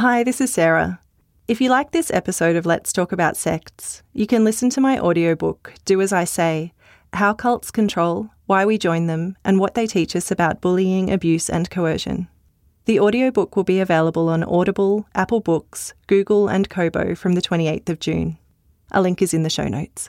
[0.00, 0.98] Hi, this is Sarah.
[1.46, 4.98] If you like this episode of Let's Talk About Sects, you can listen to my
[4.98, 6.72] audiobook, Do As I Say
[7.12, 11.50] How Cults Control, Why We Join Them, and What They Teach Us About Bullying, Abuse,
[11.50, 12.28] and Coercion.
[12.86, 17.90] The audiobook will be available on Audible, Apple Books, Google, and Kobo from the 28th
[17.90, 18.38] of June.
[18.92, 20.08] A link is in the show notes.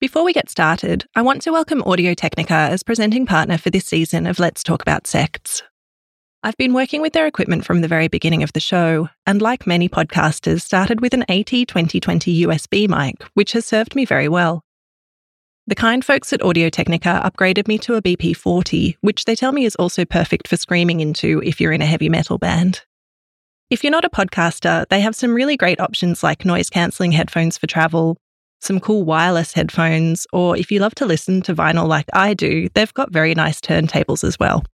[0.00, 3.84] Before we get started, I want to welcome Audio Technica as presenting partner for this
[3.84, 5.64] season of Let's Talk About Sects.
[6.44, 9.66] I've been working with their equipment from the very beginning of the show, and like
[9.66, 14.62] many podcasters, started with an AT2020 USB mic, which has served me very well.
[15.66, 19.64] The kind folks at Audio Technica upgraded me to a BP40, which they tell me
[19.64, 22.82] is also perfect for screaming into if you're in a heavy metal band.
[23.68, 27.58] If you're not a podcaster, they have some really great options like noise cancelling headphones
[27.58, 28.16] for travel,
[28.60, 32.68] some cool wireless headphones, or if you love to listen to vinyl like I do,
[32.74, 34.64] they've got very nice turntables as well.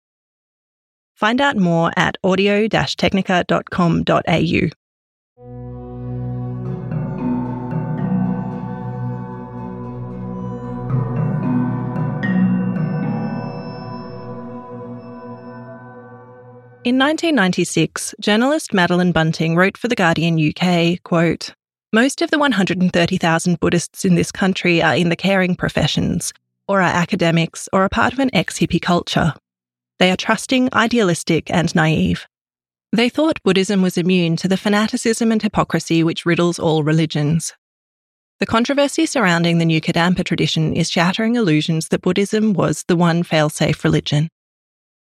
[1.14, 4.70] Find out more at audio technica.com.au.
[16.84, 21.54] In 1996, journalist Madeline Bunting wrote for The Guardian UK, quote,
[21.94, 26.32] Most of the 130,000 Buddhists in this country are in the caring professions,
[26.66, 29.32] or are academics, or are part of an ex hippie culture.
[30.00, 32.26] They are trusting, idealistic, and naive.
[32.90, 37.52] They thought Buddhism was immune to the fanaticism and hypocrisy which riddles all religions.
[38.40, 43.22] The controversy surrounding the New Kadampa tradition is shattering illusions that Buddhism was the one
[43.22, 44.28] fail-safe religion.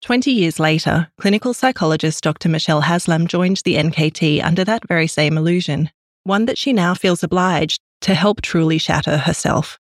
[0.01, 2.49] 20 years later, clinical psychologist Dr.
[2.49, 5.91] Michelle Haslam joined the NKT under that very same illusion,
[6.25, 9.80] one that she now feels obliged to help truly shatter herself.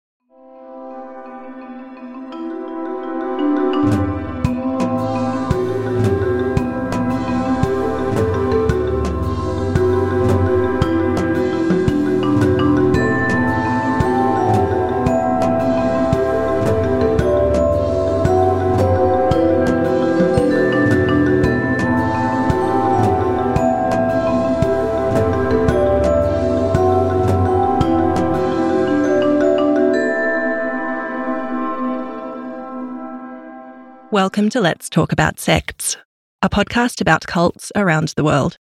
[34.13, 35.97] Welcome to Let's Talk About Sects,
[36.43, 38.57] a podcast about cults around the world.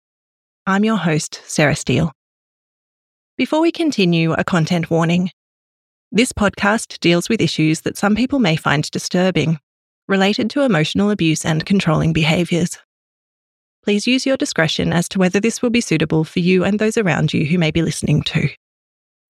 [0.67, 2.11] I'm your host, Sarah Steele.
[3.35, 5.31] Before we continue, a content warning.
[6.11, 9.57] This podcast deals with issues that some people may find disturbing,
[10.07, 12.77] related to emotional abuse and controlling behaviours.
[13.83, 16.95] Please use your discretion as to whether this will be suitable for you and those
[16.95, 18.49] around you who may be listening to.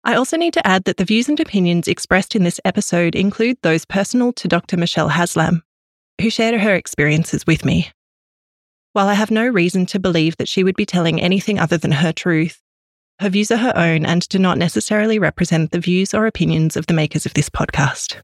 [0.03, 3.59] I also need to add that the views and opinions expressed in this episode include
[3.61, 4.75] those personal to Dr.
[4.75, 5.63] Michelle Haslam,
[6.21, 7.91] who shared her experiences with me.
[8.93, 11.91] While I have no reason to believe that she would be telling anything other than
[11.91, 12.61] her truth,
[13.19, 16.87] her views are her own and do not necessarily represent the views or opinions of
[16.87, 18.21] the makers of this podcast.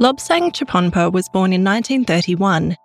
[0.00, 2.76] Lobsang Chuponpa was born in 1931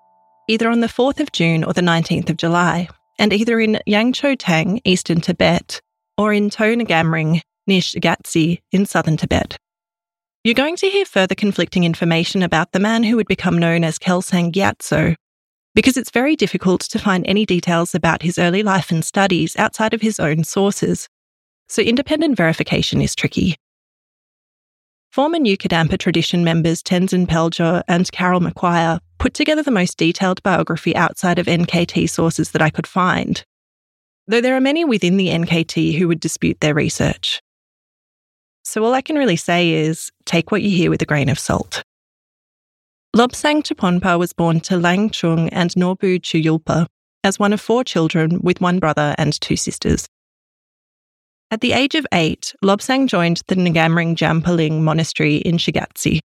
[0.49, 2.89] either on the 4th of June or the 19th of July,
[3.19, 5.79] and either in Yangcho Tang, eastern Tibet,
[6.17, 9.57] or in Tonagamring, near Shigatse, in southern Tibet.
[10.43, 13.99] You're going to hear further conflicting information about the man who would become known as
[13.99, 15.15] Kelsang Gyatso,
[15.75, 19.93] because it's very difficult to find any details about his early life and studies outside
[19.93, 21.07] of his own sources,
[21.67, 23.55] so independent verification is tricky.
[25.11, 30.41] Former New Kadampa tradition members Tenzin Peljor and Carol McQuire put together the most detailed
[30.41, 33.43] biography outside of NKT sources that I could find,
[34.27, 37.41] though there are many within the NKT who would dispute their research.
[38.63, 41.39] So all I can really say is take what you hear with a grain of
[41.39, 41.83] salt.
[43.15, 46.87] Lobsang Chuponpa was born to Lang Chung and Norbu Chuyulpa
[47.23, 50.07] as one of four children with one brother and two sisters.
[51.51, 56.19] At the age of eight, Lobsang joined the Ngamring Jampaling monastery in Shigatse.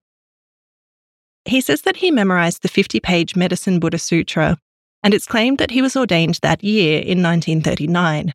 [1.44, 4.58] He says that he memorized the 50 page Medicine Buddha Sutra,
[5.02, 8.32] and it's claimed that he was ordained that year in 1939.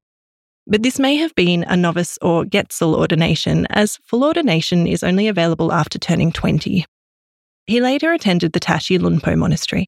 [0.67, 5.27] But this may have been a novice or Getsul ordination, as full ordination is only
[5.27, 6.85] available after turning 20.
[7.65, 9.88] He later attended the Tashi Lhunpo monastery.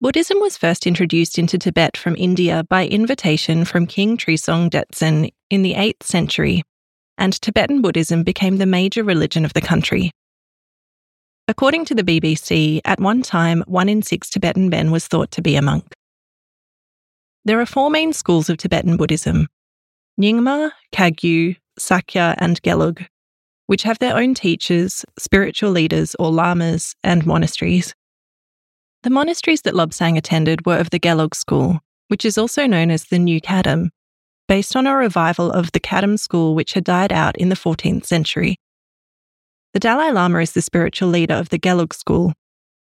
[0.00, 5.62] Buddhism was first introduced into Tibet from India by invitation from King Trisong Detsen in
[5.62, 6.62] the 8th century,
[7.18, 10.10] and Tibetan Buddhism became the major religion of the country.
[11.50, 15.42] According to the BBC, at one time, one in six Tibetan men was thought to
[15.42, 15.94] be a monk.
[17.44, 19.48] There are four main schools of Tibetan Buddhism
[20.16, 23.04] Nyingma, Kagyu, Sakya, and Gelug,
[23.66, 27.96] which have their own teachers, spiritual leaders or lamas, and monasteries.
[29.02, 33.06] The monasteries that Lobsang attended were of the Gelug school, which is also known as
[33.06, 33.88] the New Kadam,
[34.46, 38.06] based on a revival of the Kadam school which had died out in the 14th
[38.06, 38.54] century.
[39.72, 42.32] The Dalai Lama is the spiritual leader of the Gelug school,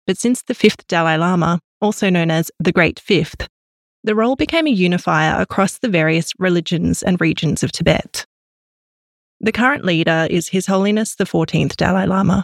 [0.05, 3.47] but since the fifth Dalai Lama, also known as the Great Fifth,
[4.03, 8.25] the role became a unifier across the various religions and regions of Tibet.
[9.39, 12.43] The current leader is His Holiness the 14th Dalai Lama,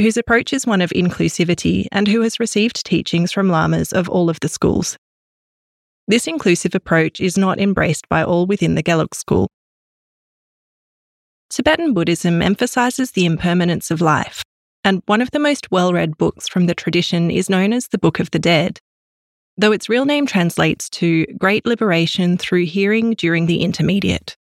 [0.00, 4.30] whose approach is one of inclusivity and who has received teachings from lamas of all
[4.30, 4.96] of the schools.
[6.06, 9.48] This inclusive approach is not embraced by all within the Gelug school,
[11.50, 14.42] Tibetan Buddhism emphasizes the impermanence of life,
[14.84, 17.98] and one of the most well read books from the tradition is known as the
[17.98, 18.80] Book of the Dead,
[19.56, 24.36] though its real name translates to Great Liberation Through Hearing During the Intermediate.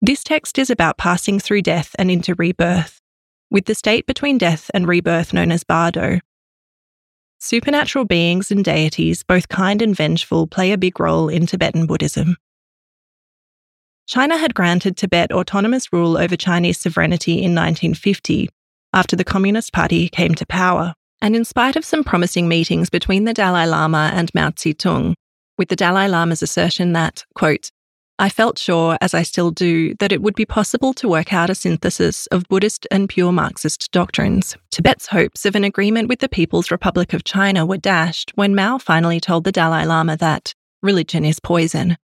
[0.00, 3.00] This text is about passing through death and into rebirth,
[3.50, 6.20] with the state between death and rebirth known as bardo.
[7.40, 12.36] Supernatural beings and deities, both kind and vengeful, play a big role in Tibetan Buddhism.
[14.10, 18.48] China had granted Tibet autonomous rule over Chinese sovereignty in 1950
[18.92, 20.94] after the Communist Party came to power.
[21.22, 25.14] And in spite of some promising meetings between the Dalai Lama and Mao Zedong,
[25.58, 27.70] with the Dalai Lama's assertion that, quote,
[28.18, 31.48] I felt sure, as I still do, that it would be possible to work out
[31.48, 34.56] a synthesis of Buddhist and pure Marxist doctrines.
[34.72, 38.78] Tibet's hopes of an agreement with the People's Republic of China were dashed when Mao
[38.78, 40.52] finally told the Dalai Lama that
[40.82, 41.96] religion is poison.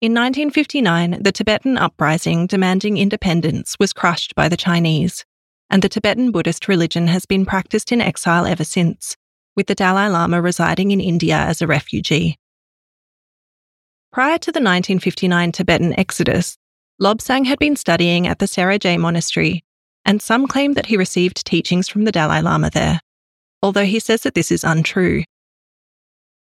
[0.00, 5.26] In 1959, the Tibetan uprising demanding independence was crushed by the Chinese,
[5.68, 9.18] and the Tibetan Buddhist religion has been practiced in exile ever since,
[9.56, 12.38] with the Dalai Lama residing in India as a refugee.
[14.10, 16.56] Prior to the 1959 Tibetan exodus,
[16.98, 19.62] Lobsang had been studying at the Sera Je Monastery,
[20.06, 23.00] and some claim that he received teachings from the Dalai Lama there,
[23.62, 25.24] although he says that this is untrue.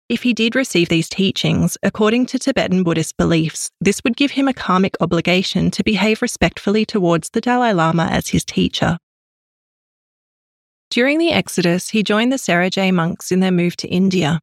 [0.09, 4.47] If he did receive these teachings, according to Tibetan Buddhist beliefs, this would give him
[4.47, 8.97] a karmic obligation to behave respectfully towards the Dalai Lama as his teacher.
[10.89, 14.39] During the Exodus, he joined the Sera Je monks in their move to India.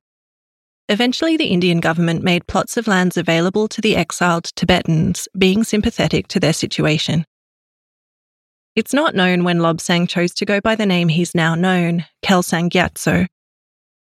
[0.88, 6.26] Eventually, the Indian government made plots of lands available to the exiled Tibetans, being sympathetic
[6.28, 7.24] to their situation.
[8.74, 12.70] It's not known when Lobsang chose to go by the name he's now known, Kelsang
[12.70, 13.26] Gyatso,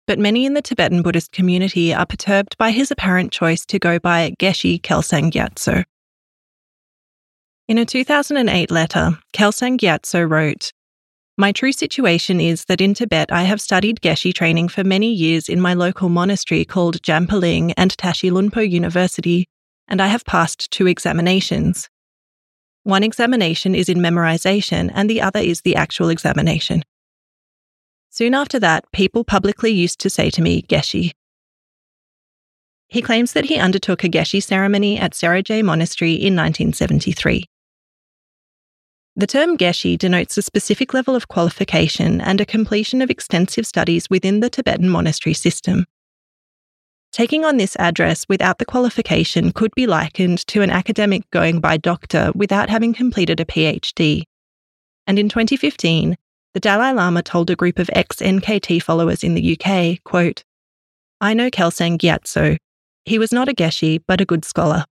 [0.08, 3.98] but many in the Tibetan Buddhist community are perturbed by his apparent choice to go
[3.98, 5.84] by Geshe Kelsang Gyatso.
[7.68, 10.72] In a 2008 letter, Kelsang Gyatso wrote,
[11.36, 15.46] My true situation is that in Tibet I have studied Geshe training for many years
[15.46, 19.46] in my local monastery called Jampaling and Tashi Lhunpo University,
[19.88, 21.90] and I have passed two examinations.
[22.82, 26.82] One examination is in memorization, and the other is the actual examination.
[28.10, 31.12] Soon after that, people publicly used to say to me, Geshe.
[32.88, 37.44] He claims that he undertook a Geshe ceremony at Sera Je Monastery in 1973.
[39.14, 44.08] The term Geshe denotes a specific level of qualification and a completion of extensive studies
[44.08, 45.86] within the Tibetan monastery system.
[47.10, 51.76] Taking on this address without the qualification could be likened to an academic going by
[51.76, 54.22] doctor without having completed a PhD.
[55.06, 56.16] And in 2015,
[56.54, 60.42] the Dalai Lama told a group of ex NKT followers in the UK, quote,
[61.20, 62.56] I know Kelsang Gyatso.
[63.04, 64.84] He was not a Geshe, but a good scholar.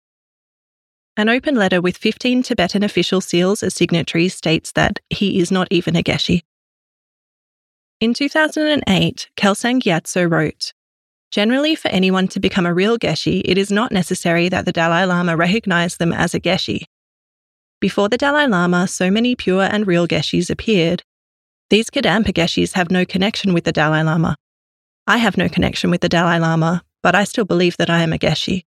[1.17, 5.69] An open letter with 15 Tibetan official seals as signatories states that he is not
[5.71, 6.43] even a Geshe.
[8.01, 10.75] In 2008, Kelsang Gyatso wrote,
[11.31, 15.05] Generally, for anyone to become a real Geshe, it is not necessary that the Dalai
[15.05, 16.85] Lama recognize them as a Geshe.
[17.81, 21.03] Before the Dalai Lama, so many pure and real Geshes appeared,
[21.69, 24.37] these Kadampa Geshes have no connection with the Dalai Lama.
[25.07, 28.13] I have no connection with the Dalai Lama, but I still believe that I am
[28.13, 28.65] a Geshe.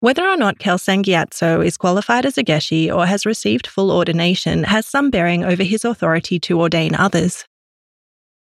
[0.00, 4.64] Whether or not Kelsang Gyatso is qualified as a geshe or has received full ordination
[4.64, 7.46] has some bearing over his authority to ordain others.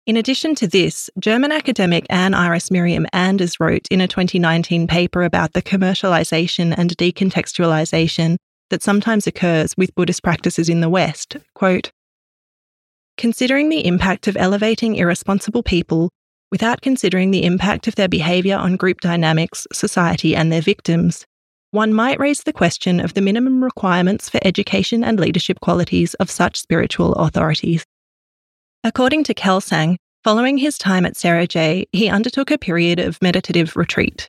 [0.06, 5.24] In addition to this, German academic Anne Iris Miriam Anders wrote in a 2019 paper
[5.24, 8.36] about the commercialization and decontextualization
[8.70, 11.36] that sometimes occurs with Buddhist practices in the West.
[11.54, 11.90] Quote,
[13.16, 16.10] Considering the impact of elevating irresponsible people
[16.50, 21.24] without considering the impact of their behaviour on group dynamics, society, and their victims,
[21.70, 26.30] one might raise the question of the minimum requirements for education and leadership qualities of
[26.30, 27.86] such spiritual authorities.
[28.84, 33.74] According to Kelsang, following his time at Sera Je, he undertook a period of meditative
[33.74, 34.28] retreat.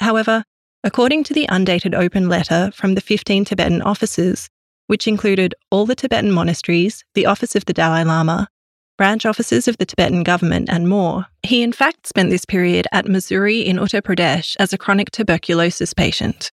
[0.00, 0.44] However,
[0.82, 4.48] according to the undated open letter from the 15 Tibetan offices,
[4.88, 8.48] which included all the Tibetan monasteries, the office of the Dalai Lama,
[8.98, 13.06] branch offices of the Tibetan government, and more, he in fact spent this period at
[13.06, 16.50] Mussoorie in Uttar Pradesh as a chronic tuberculosis patient.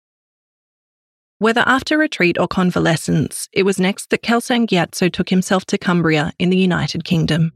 [1.38, 6.32] Whether after retreat or convalescence, it was next that Kelsang Gyatso took himself to Cumbria
[6.38, 7.52] in the United Kingdom.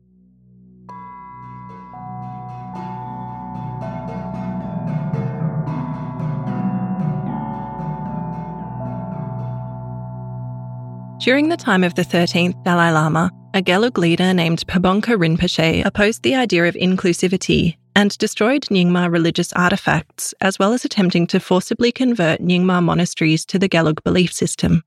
[11.25, 16.23] During the time of the 13th Dalai Lama, a Gelug leader named Pabongka Rinpoche opposed
[16.23, 21.91] the idea of inclusivity and destroyed Nyingma religious artifacts, as well as attempting to forcibly
[21.93, 24.83] convert Nyingma monasteries to the Gelug belief system.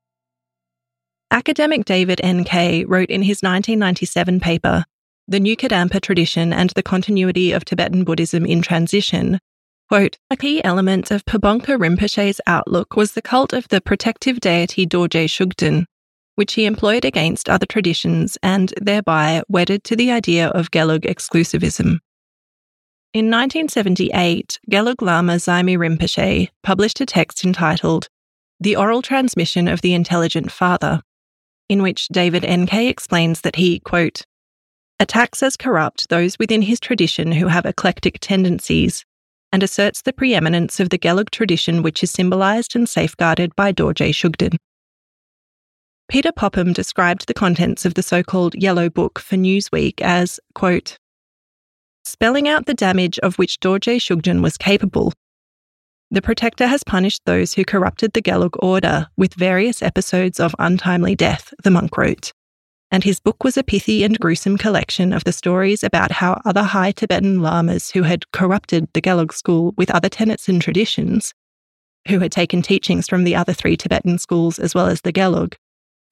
[1.31, 2.43] Academic David N.
[2.43, 4.85] Kay wrote in his 1997 paper,
[5.27, 9.39] The New Kadampa Tradition and the Continuity of Tibetan Buddhism in Transition,
[9.89, 14.85] quote, A key element of Pabongka Rinpoche's outlook was the cult of the protective deity
[14.85, 15.87] Dorje Shugden,
[16.37, 21.97] which he employed against other traditions and thereby wedded to the idea of Gelug exclusivism.
[23.11, 28.07] In 1978, Gelug Lama Zemey Rinpoche published a text entitled
[28.59, 31.01] The Oral Transmission of the Intelligent Father,
[31.69, 32.67] in which David N.
[32.67, 34.21] Kay explains that he, quote,
[34.99, 39.03] attacks as corrupt those within his tradition who have eclectic tendencies,
[39.51, 44.09] and asserts the preeminence of the Gelug tradition which is symbolized and safeguarded by Dorje
[44.09, 44.57] Shugden.
[46.09, 50.97] Peter Popham described the contents of the so called Yellow Book for Newsweek as, quote,
[52.05, 55.11] spelling out the damage of which Dorje Shugden was capable.
[56.09, 61.13] The Protector has punished those who corrupted the Gelug order with various episodes of untimely
[61.13, 62.31] death, the monk wrote.
[62.89, 66.63] And his book was a pithy and gruesome collection of the stories about how other
[66.63, 71.33] high Tibetan lamas who had corrupted the Gelug school with other tenets and traditions,
[72.07, 75.55] who had taken teachings from the other three Tibetan schools as well as the Gelug,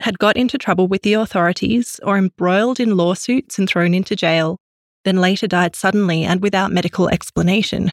[0.01, 4.57] had got into trouble with the authorities or embroiled in lawsuits and thrown into jail
[5.05, 7.89] then later died suddenly and without medical explanation.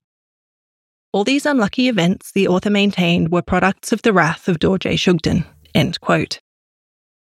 [1.12, 5.44] All these unlucky events, the author maintained, were products of the wrath of Dorje Shugden.
[5.74, 6.40] End quote.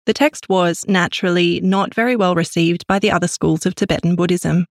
[0.05, 4.65] The text was, naturally, not very well received by the other schools of Tibetan Buddhism,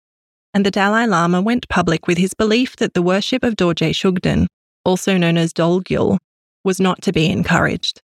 [0.55, 4.47] and the Dalai Lama went public with his belief that the worship of Dorje Shugden,
[4.85, 6.19] also known as Dolgyal,
[6.65, 8.01] was not to be encouraged.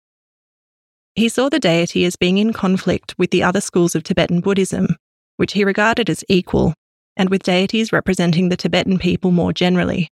[1.18, 4.98] He saw the deity as being in conflict with the other schools of Tibetan Buddhism,
[5.38, 6.76] which he regarded as equal
[7.16, 10.10] and with deities representing the Tibetan people more generally.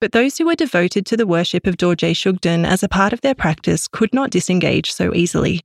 [0.00, 3.20] But those who were devoted to the worship of Dorje Shugden as a part of
[3.20, 5.60] their practice could not disengage so easily.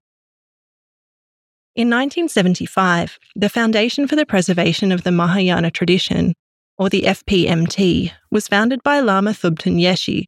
[1.73, 6.33] In 1975, the Foundation for the Preservation of the Mahayana Tradition,
[6.77, 10.25] or the FPMT, was founded by Lama Thubten Yeshe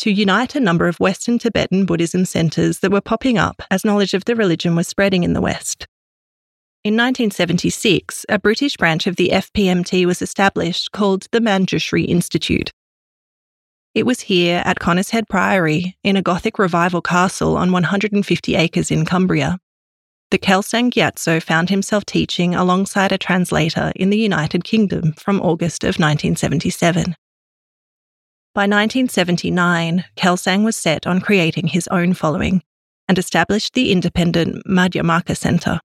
[0.00, 4.14] to unite a number of Western Tibetan Buddhism centres that were popping up as knowledge
[4.14, 5.86] of the religion was spreading in the West.
[6.82, 12.70] In 1976, a British branch of the FPMT was established called the Manjushri Institute.
[13.94, 19.04] It was here at Conishead Priory, in a Gothic revival castle on 150 acres in
[19.04, 19.58] Cumbria.
[20.30, 25.84] The Kelsang Gyatso found himself teaching alongside a translator in the United Kingdom from August
[25.84, 27.14] of 1977.
[28.52, 32.62] By 1979, Kelsang was set on creating his own following
[33.08, 35.78] and established the independent Madhyamaka Centre.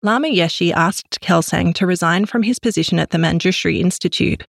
[0.00, 4.44] Lama Yeshe asked Kelsang to resign from his position at the Manjushri Institute,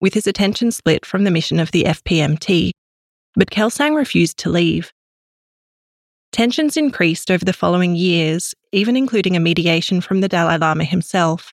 [0.00, 2.72] with his attention split from the mission of the FPMT,
[3.36, 4.92] but Kelsang refused to leave.
[6.32, 11.52] Tensions increased over the following years, even including a mediation from the Dalai Lama himself.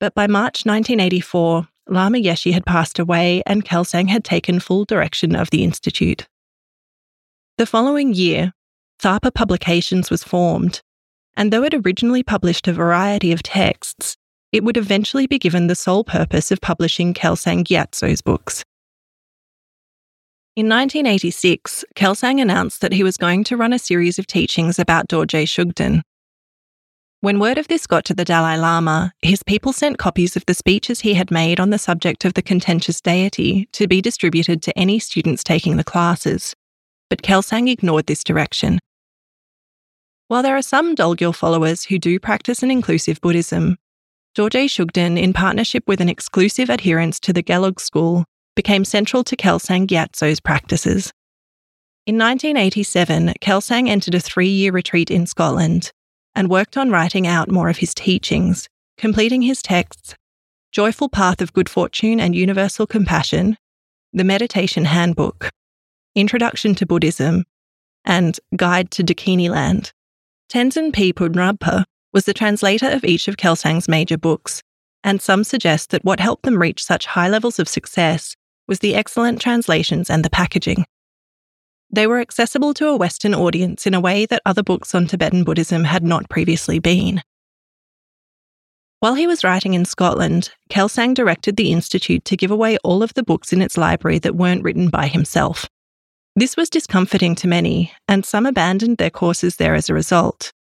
[0.00, 5.36] But by March 1984, Lama Yeshe had passed away and Kelsang had taken full direction
[5.36, 6.26] of the institute.
[7.58, 8.52] The following year,
[9.00, 10.80] Tharpa Publications was formed,
[11.36, 14.16] and though it originally published a variety of texts,
[14.52, 18.64] it would eventually be given the sole purpose of publishing Kelsang Gyatso's books.
[20.56, 25.08] In 1986, Kelsang announced that he was going to run a series of teachings about
[25.08, 26.00] Dorje Shugden.
[27.22, 30.52] When word of this got to the Dalai Lama, his people sent copies of the
[30.52, 34.78] speeches he had made on the subject of the contentious deity to be distributed to
[34.78, 36.54] any students taking the classes.
[37.08, 38.78] But Kelsang ignored this direction.
[40.28, 43.78] While there are some Dolgyal followers who do practice an inclusive Buddhism,
[44.36, 49.36] Dorje Shugden, in partnership with an exclusive adherence to the Gelug school, became central to
[49.36, 51.12] Kelsang Gyatso's practices.
[52.06, 55.92] In 1987, Kelsang entered a three year retreat in Scotland
[56.36, 60.14] and worked on writing out more of his teachings, completing his texts
[60.70, 63.56] Joyful Path of Good Fortune and Universal Compassion,
[64.12, 65.50] The Meditation Handbook,
[66.14, 67.44] Introduction to Buddhism,
[68.04, 69.92] and Guide to Dakini Land.
[70.52, 71.14] Tenzin P.
[71.14, 74.62] Poonrabpa was the translator of each of Kelsang's major books,
[75.02, 78.36] and some suggest that what helped them reach such high levels of success
[78.68, 80.84] was the excellent translations and the packaging.
[81.90, 85.44] They were accessible to a Western audience in a way that other books on Tibetan
[85.44, 87.22] Buddhism had not previously been.
[89.00, 93.14] While he was writing in Scotland, Kelsang directed the Institute to give away all of
[93.14, 95.68] the books in its library that weren't written by himself.
[96.34, 100.52] This was discomforting to many, and some abandoned their courses there as a result.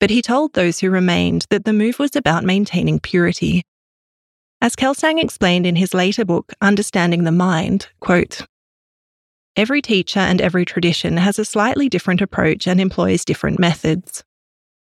[0.00, 3.62] But he told those who remained that the move was about maintaining purity.
[4.60, 8.42] As Kelsang explained in his later book, Understanding the Mind, quote,
[9.56, 14.24] Every teacher and every tradition has a slightly different approach and employs different methods.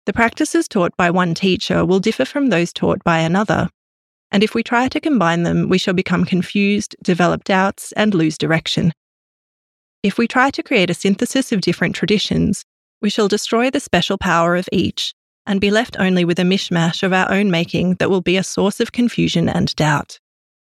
[0.06, 3.68] The practices taught by one teacher will differ from those taught by another,
[4.30, 8.38] and if we try to combine them, we shall become confused, develop doubts, and lose
[8.38, 8.92] direction.
[10.02, 12.64] If we try to create a synthesis of different traditions,
[13.00, 15.12] we shall destroy the special power of each
[15.44, 18.44] and be left only with a mishmash of our own making that will be a
[18.44, 20.18] source of confusion and doubt.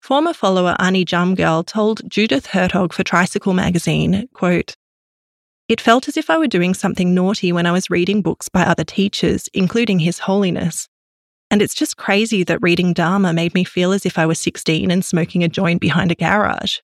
[0.03, 4.75] Former follower Ani Jumgal told Judith Hertog for Tricycle magazine, quote,
[5.69, 8.63] It felt as if I were doing something naughty when I was reading books by
[8.63, 10.89] other teachers, including His Holiness.
[11.49, 14.91] And it's just crazy that reading Dharma made me feel as if I was 16
[14.91, 16.79] and smoking a joint behind a garage.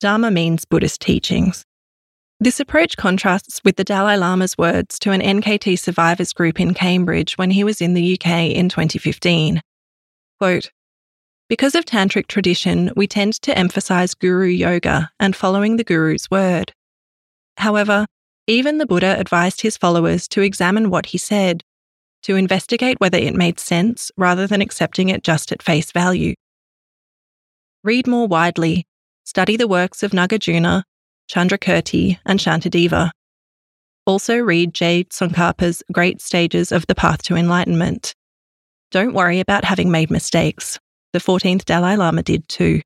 [0.00, 1.66] Dharma means Buddhist teachings.
[2.40, 7.36] This approach contrasts with the Dalai Lama's words to an NKT survivors group in Cambridge
[7.36, 9.60] when he was in the UK in 2015.
[10.40, 10.70] Quote,
[11.48, 16.72] because of tantric tradition, we tend to emphasize guru yoga and following the guru's word.
[17.58, 18.06] However,
[18.46, 21.62] even the Buddha advised his followers to examine what he said,
[22.22, 26.34] to investigate whether it made sense rather than accepting it just at face value.
[27.84, 28.86] Read more widely,
[29.24, 30.82] study the works of Nagarjuna,
[31.30, 33.10] Chandrakirti, and Shantideva.
[34.06, 38.14] Also read Je Tsongkhapa's Great Stages of the Path to Enlightenment.
[38.90, 40.78] Don't worry about having made mistakes.
[41.16, 42.82] The 14th Dalai Lama did too.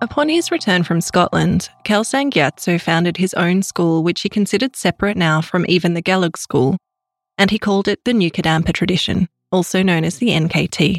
[0.00, 5.16] Upon his return from Scotland, Kelsang Gyatso founded his own school, which he considered separate
[5.16, 6.76] now from even the Gelug school,
[7.38, 10.98] and he called it the New Kadampa tradition, also known as the NKT.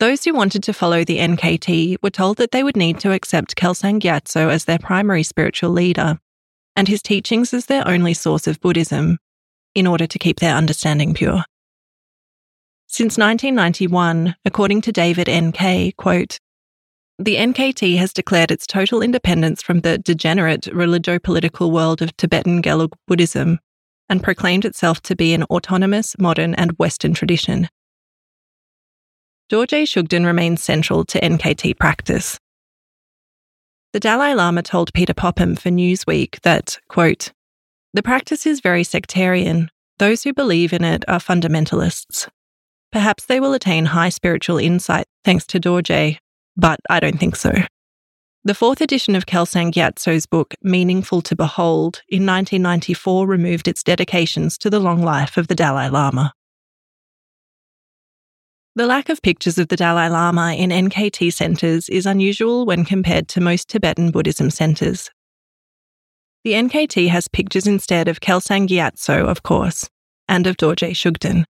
[0.00, 3.54] Those who wanted to follow the NKT were told that they would need to accept
[3.54, 6.18] Kelsang Gyatso as their primary spiritual leader
[6.74, 9.18] and his teachings as their only source of Buddhism
[9.74, 11.44] in order to keep their understanding pure.
[12.86, 15.52] Since 1991, according to David N.
[15.52, 16.38] Kay, quote,
[17.18, 22.94] the NKT has declared its total independence from the degenerate religio-political world of Tibetan Gelug
[23.06, 23.58] Buddhism
[24.08, 27.68] and proclaimed itself to be an autonomous, modern, and Western tradition.
[29.50, 32.38] Dorje Shugden remains central to NKT practice.
[33.92, 37.32] The Dalai Lama told Peter Popham for Newsweek that, quote,
[37.92, 39.68] the practice is very sectarian.
[39.98, 42.28] Those who believe in it are fundamentalists.
[42.92, 46.18] Perhaps they will attain high spiritual insight thanks to Dorje,
[46.56, 47.52] but I don't think so.
[48.44, 54.56] The fourth edition of Kelsang Gyatso's book, Meaningful to Behold, in 1994 removed its dedications
[54.58, 56.32] to the long life of the Dalai Lama.
[58.80, 63.28] The lack of pictures of the Dalai Lama in NKT centres is unusual when compared
[63.28, 65.10] to most Tibetan Buddhism centres.
[66.44, 69.90] The NKT has pictures instead of Kelsang Gyatso, of course,
[70.28, 71.44] and of Dorje Shugden.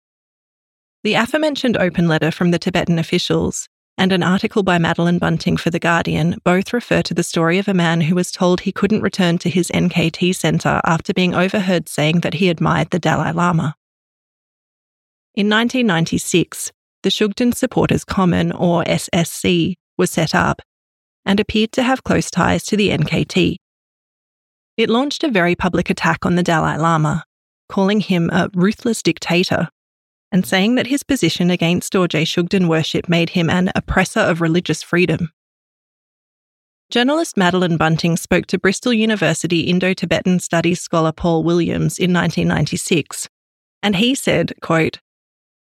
[1.05, 5.71] The aforementioned open letter from the Tibetan officials and an article by Madeline Bunting for
[5.71, 9.03] The Guardian both refer to the story of a man who was told he couldn't
[9.03, 13.77] return to his NKT centre after being overheard saying that he admired the Dalai Lama.
[15.37, 20.63] In 1996, the Shugden Supporters Community, or SSC, was set up
[21.25, 23.57] and appeared to have close ties to the NKT.
[24.77, 27.25] It launched a very public attack on the Dalai Lama,
[27.69, 29.69] calling him a ruthless dictator
[30.33, 34.83] and saying that his position against Dorje Shugden worship made him an oppressor of religious
[34.83, 35.31] freedom.
[36.91, 43.29] Journalist Madeline Bunting spoke to Bristol University Indo Tibetan Studies scholar Paul Williams in 1996,
[43.83, 44.99] and he said, quote,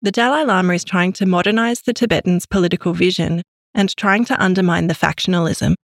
[0.02, 3.42] The Dalai Lama is trying to modernize the Tibetans' political vision
[3.74, 5.74] and trying to undermine the factionalism.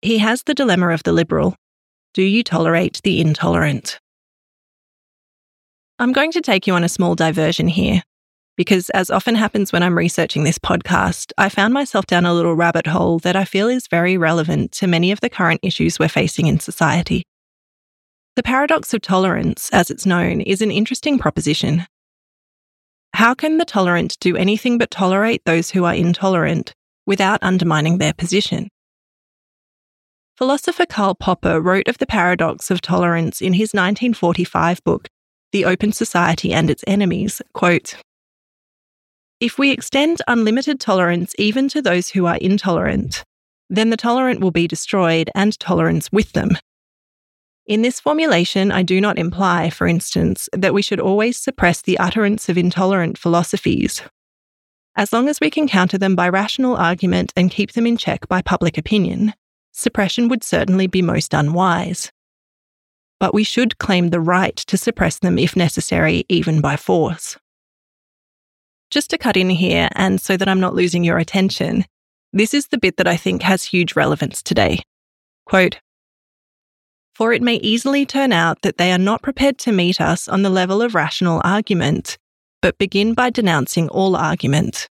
[0.00, 1.56] He has the dilemma of the liberal
[2.14, 4.00] do you tolerate the intolerant?
[5.98, 8.02] I'm going to take you on a small diversion here,
[8.56, 12.54] because as often happens when I'm researching this podcast, I found myself down a little
[12.54, 16.08] rabbit hole that I feel is very relevant to many of the current issues we're
[16.08, 17.22] facing in society.
[18.36, 21.86] The paradox of tolerance, as it's known, is an interesting proposition.
[23.16, 26.74] How can the tolerant do anything but tolerate those who are intolerant
[27.06, 28.68] without undermining their position?
[30.36, 35.08] Philosopher Karl Popper wrote of the paradox of tolerance in his 1945 book,
[35.50, 37.40] The Open Society and Its Enemies.
[37.54, 37.96] Quote,
[39.40, 43.24] if we extend unlimited tolerance even to those who are intolerant,
[43.70, 46.58] then the tolerant will be destroyed and tolerance with them.
[47.66, 51.98] In this formulation, I do not imply, for instance, that we should always suppress the
[51.98, 54.02] utterance of intolerant philosophies.
[54.94, 58.28] As long as we can counter them by rational argument and keep them in check
[58.28, 59.34] by public opinion,
[59.72, 62.12] suppression would certainly be most unwise.
[63.18, 67.36] But we should claim the right to suppress them if necessary, even by force.
[68.90, 71.84] Just to cut in here, and so that I'm not losing your attention,
[72.32, 74.82] this is the bit that I think has huge relevance today.
[75.46, 75.78] Quote,
[77.16, 80.42] for it may easily turn out that they are not prepared to meet us on
[80.42, 82.18] the level of rational argument,
[82.60, 84.86] but begin by denouncing all argument.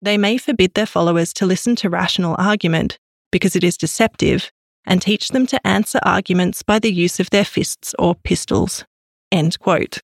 [0.00, 2.98] They may forbid their followers to listen to rational argument
[3.30, 4.50] because it is deceptive,
[4.86, 8.84] and teach them to answer arguments by the use of their fists or pistols.
[9.30, 9.98] End quote.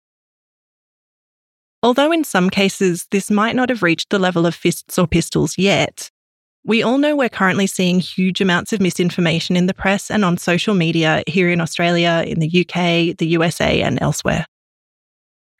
[1.83, 5.57] Although in some cases this might not have reached the level of fists or pistols
[5.57, 6.11] yet,
[6.67, 10.37] we all know we're currently seeing huge amounts of misinformation in the press and on
[10.37, 14.45] social media here in Australia, in the UK, the USA, and elsewhere.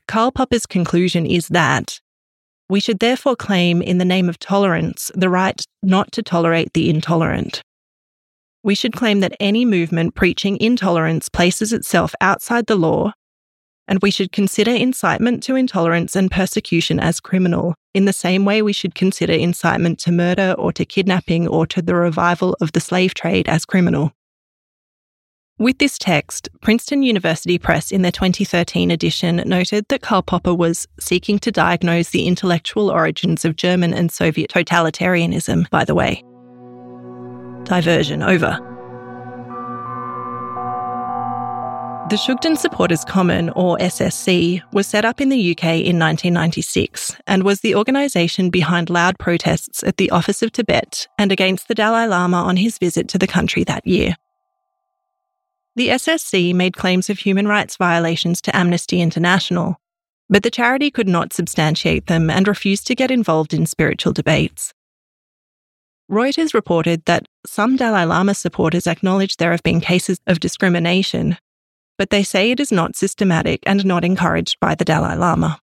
[0.09, 2.01] Karl Popper's conclusion is that
[2.69, 6.91] we should therefore claim, in the name of tolerance, the right not to tolerate the
[6.91, 7.63] intolerant.
[8.65, 13.13] We should claim that any movement preaching intolerance places itself outside the law
[13.89, 18.63] and we should consider incitement to intolerance and persecution as criminal, in the same way
[18.63, 22.81] we should consider incitement to murder or to kidnapping or to the revival of the
[22.81, 24.13] slave trade as criminal.
[25.59, 30.87] With this text, Princeton University Press in their 2013 edition noted that Karl Popper was
[31.01, 36.23] seeking to diagnose the intellectual origins of German and Soviet totalitarianism, by the way.
[37.65, 38.76] Diversion over.
[42.09, 47.43] The Shugden Supporters Community, or SSC, was set up in the UK in 1996 and
[47.43, 52.07] was the organisation behind loud protests at the Office of Tibet and against the Dalai
[52.07, 54.15] Lama on his visit to the country that year.
[55.75, 59.81] The SSC made claims of human rights violations to Amnesty International,
[60.31, 64.73] but the charity could not substantiate them and refused to get involved in spiritual debates.
[66.09, 71.37] Reuters reported that some Dalai Lama supporters acknowledged there have been cases of discrimination
[71.99, 75.61] but they say it is not systematic and not encouraged by the Dalai Lama.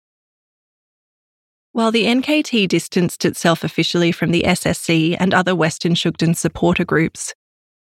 [1.71, 7.33] While the NKT distanced itself officially from the SSC and other Western Shugden supporter groups,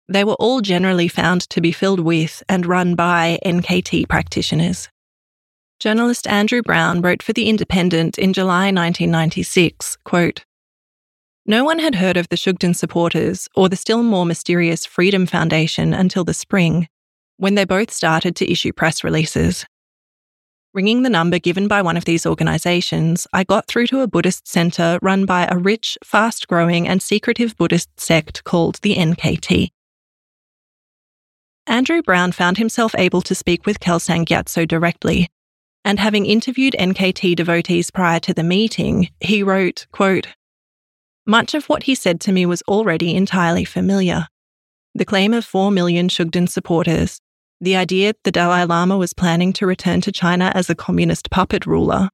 [0.09, 4.89] they were all generally found to be filled with and run by NKT practitioners.
[5.81, 10.45] Journalist Andrew Brown wrote for The Independent in July 1996, quote,
[11.45, 15.93] No one had heard of the Shugden supporters or the still more mysterious Freedom Foundation
[15.93, 16.87] until the spring,
[17.37, 19.67] when they both started to issue press releases.
[20.75, 24.49] Ringing the number given by one of these organisations, I got through to a Buddhist
[24.49, 29.69] centre run by a rich, fast growing, and secretive Buddhist sect called the NKT.
[31.67, 35.29] Andrew Brown found himself able to speak with Kelsang Gyatso directly,
[35.85, 40.27] and having interviewed NKT devotees prior to the meeting, he wrote, quote,
[41.25, 44.27] Much of what he said to me was already entirely familiar.
[44.95, 47.21] The claim of 4 million Shugden supporters,
[47.65, 51.31] the idea that the Dalai Lama was planning to return to China as a communist
[51.31, 52.09] puppet ruler,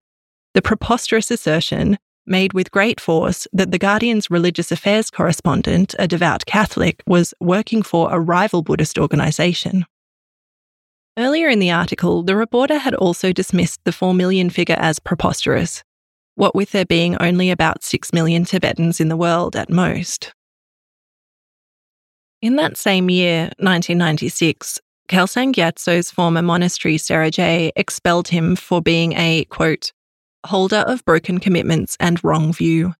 [0.54, 6.46] the preposterous assertion, made with great force, that The Guardian's religious affairs correspondent, a devout
[6.46, 9.84] Catholic, was working for a rival Buddhist organisation.
[11.18, 15.82] Earlier in the article, the reporter had also dismissed the 4 million figure as preposterous,
[16.36, 20.32] what with there being only about 6 million Tibetans in the world at most.
[22.40, 29.12] In that same year, 1996, Kelsang Gyatso's former monastery, Sera Je, expelled him for being
[29.14, 29.92] a, quote,
[30.46, 32.94] holder of broken commitments and wrong view.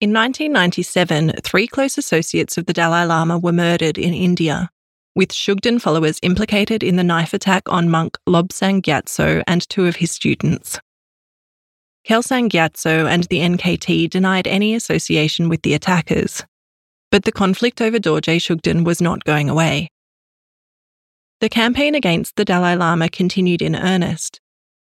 [0.00, 4.70] In 1997, three close associates of the Dalai Lama were murdered in India,
[5.16, 9.96] with Shugden followers implicated in the knife attack on monk Lobsang Gyatso and two of
[9.96, 10.78] his students.
[12.08, 16.44] Kelsang Gyatso and the NKT denied any association with the attackers,
[17.10, 19.88] but the conflict over Dorje Shugden was not going away.
[21.42, 24.40] The campaign against the Dalai Lama continued in earnest,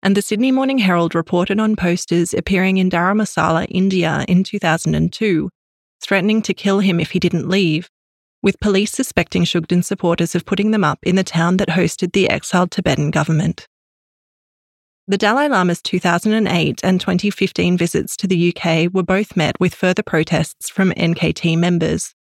[0.02, 5.48] and the Sydney Morning Herald reported on posters appearing in Dharamsala, India in 2002,
[6.02, 7.88] threatening to kill him if he didn't leave,
[8.42, 12.28] with police suspecting Shugden supporters of putting them up in the town that hosted the
[12.28, 13.66] exiled Tibetan government.
[15.08, 20.02] The Dalai Lama's 2008 and 2015 visits to the UK were both met with further
[20.02, 22.12] protests from NKT members.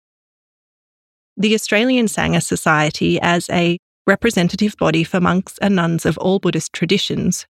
[1.36, 6.72] The Australian Sangha Society, as a representative body for monks and nuns of all Buddhist
[6.72, 7.46] traditions,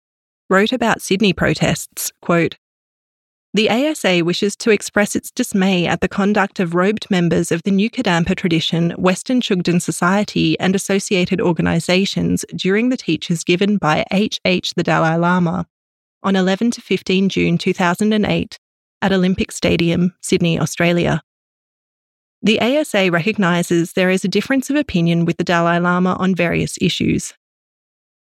[0.49, 2.55] wrote about Sydney protests, quote,
[3.53, 7.71] the ASA wishes to express its dismay at the conduct of robed members of the
[7.71, 14.39] New Kadampa tradition, Western Shugden Society, and associated organisations during the teachers given by H.
[14.45, 14.75] H.
[14.75, 15.65] the Dalai Lama
[16.21, 18.59] on 11 to 15 June 2008
[19.01, 21.23] at Olympic Stadium, Sydney, Australia.
[22.41, 26.77] The ASA recognises there is a difference of opinion with the Dalai Lama on various
[26.79, 27.33] issues,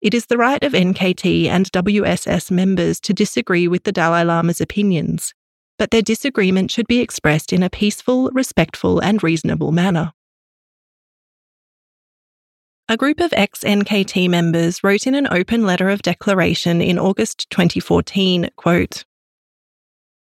[0.05, 4.61] it is the right of NKT and WSS members to disagree with the Dalai Lama's
[4.61, 5.33] opinions,
[5.79, 10.13] but their disagreement should be expressed in a peaceful, respectful, and reasonable manner.
[12.87, 17.49] A group of ex NKT members wrote in an open letter of declaration in August
[17.49, 19.05] 2014 quote,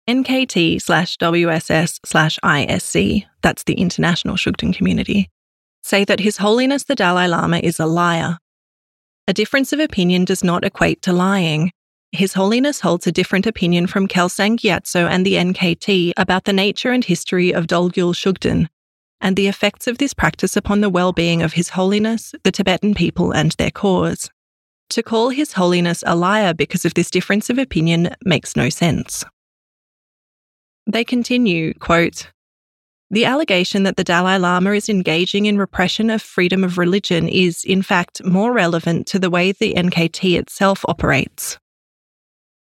[0.09, 5.29] NKT slash WSS slash ISC, that's the International Shugden Community,
[5.83, 8.39] say that His Holiness the Dalai Lama is a liar
[9.31, 11.71] a difference of opinion does not equate to lying.
[12.11, 16.91] His Holiness holds a different opinion from Kelsang Gyatso and the NKT about the nature
[16.91, 18.67] and history of Dolgyal Shugden,
[19.21, 22.93] and the effects of this practice upon the well being of His Holiness, the Tibetan
[22.93, 24.29] people, and their cause.
[24.89, 29.25] To call His Holiness a liar because of this difference of opinion makes no sense.
[30.91, 32.31] They continue, quote,
[33.13, 37.65] the allegation that the Dalai Lama is engaging in repression of freedom of religion is,
[37.65, 41.59] in fact, more relevant to the way the NKT itself operates.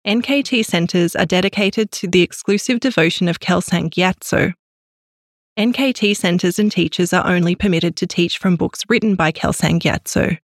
[0.07, 4.53] NKT centres are dedicated to the exclusive devotion of Kelsang Gyatso.
[5.57, 10.37] NKT centres and teachers are only permitted to teach from books written by Kelsang Gyatso.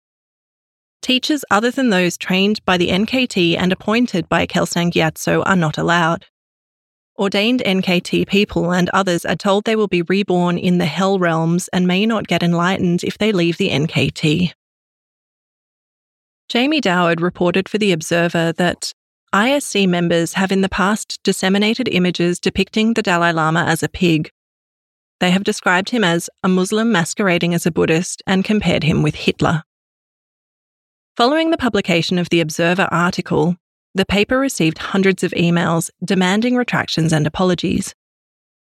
[1.00, 5.78] Teachers other than those trained by the NKT and appointed by Kelsang Gyatso are not
[5.78, 6.26] allowed.
[7.18, 11.68] Ordained NKT people and others are told they will be reborn in the hell realms
[11.68, 14.52] and may not get enlightened if they leave the NKT.
[16.48, 18.92] Jamie Doward reported for The Observer that
[19.34, 24.30] ISC members have in the past disseminated images depicting the Dalai Lama as a pig.
[25.20, 29.14] They have described him as a Muslim masquerading as a Buddhist and compared him with
[29.14, 29.62] Hitler.
[31.16, 33.56] Following the publication of the Observer article,
[33.94, 37.94] the paper received hundreds of emails demanding retractions and apologies,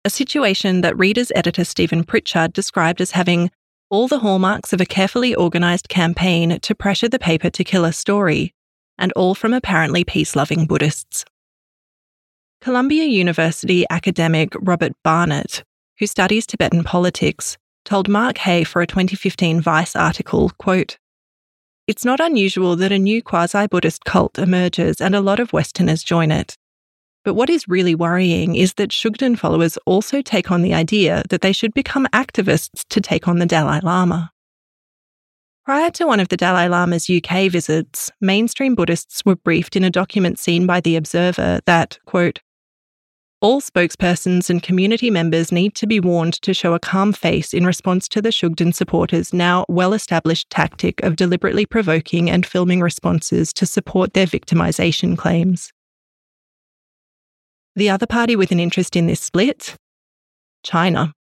[0.05, 3.51] a situation that Reader's editor Stephen Pritchard described as having
[3.89, 7.93] all the hallmarks of a carefully organised campaign to pressure the paper to kill a
[7.93, 8.53] story,
[8.97, 11.25] and all from apparently peace loving Buddhists.
[12.61, 15.63] Columbia University academic Robert Barnett,
[15.97, 20.97] who studies Tibetan politics, told Mark Hay for a 2015 Vice article, quote,
[21.89, 26.03] it's not unusual that a new quasi Buddhist cult emerges and a lot of Westerners
[26.03, 26.55] join it.
[27.25, 31.41] But what is really worrying is that Shugden followers also take on the idea that
[31.41, 34.29] they should become activists to take on the Dalai Lama.
[35.65, 39.89] Prior to one of the Dalai Lama's UK visits, mainstream Buddhists were briefed in a
[39.89, 42.39] document seen by The Observer that, quote,
[43.41, 47.65] all spokespersons and community members need to be warned to show a calm face in
[47.65, 53.53] response to the Shugden supporters' now well established tactic of deliberately provoking and filming responses
[53.53, 55.71] to support their victimisation claims.
[57.75, 59.75] The other party with an interest in this split?
[60.63, 61.13] China.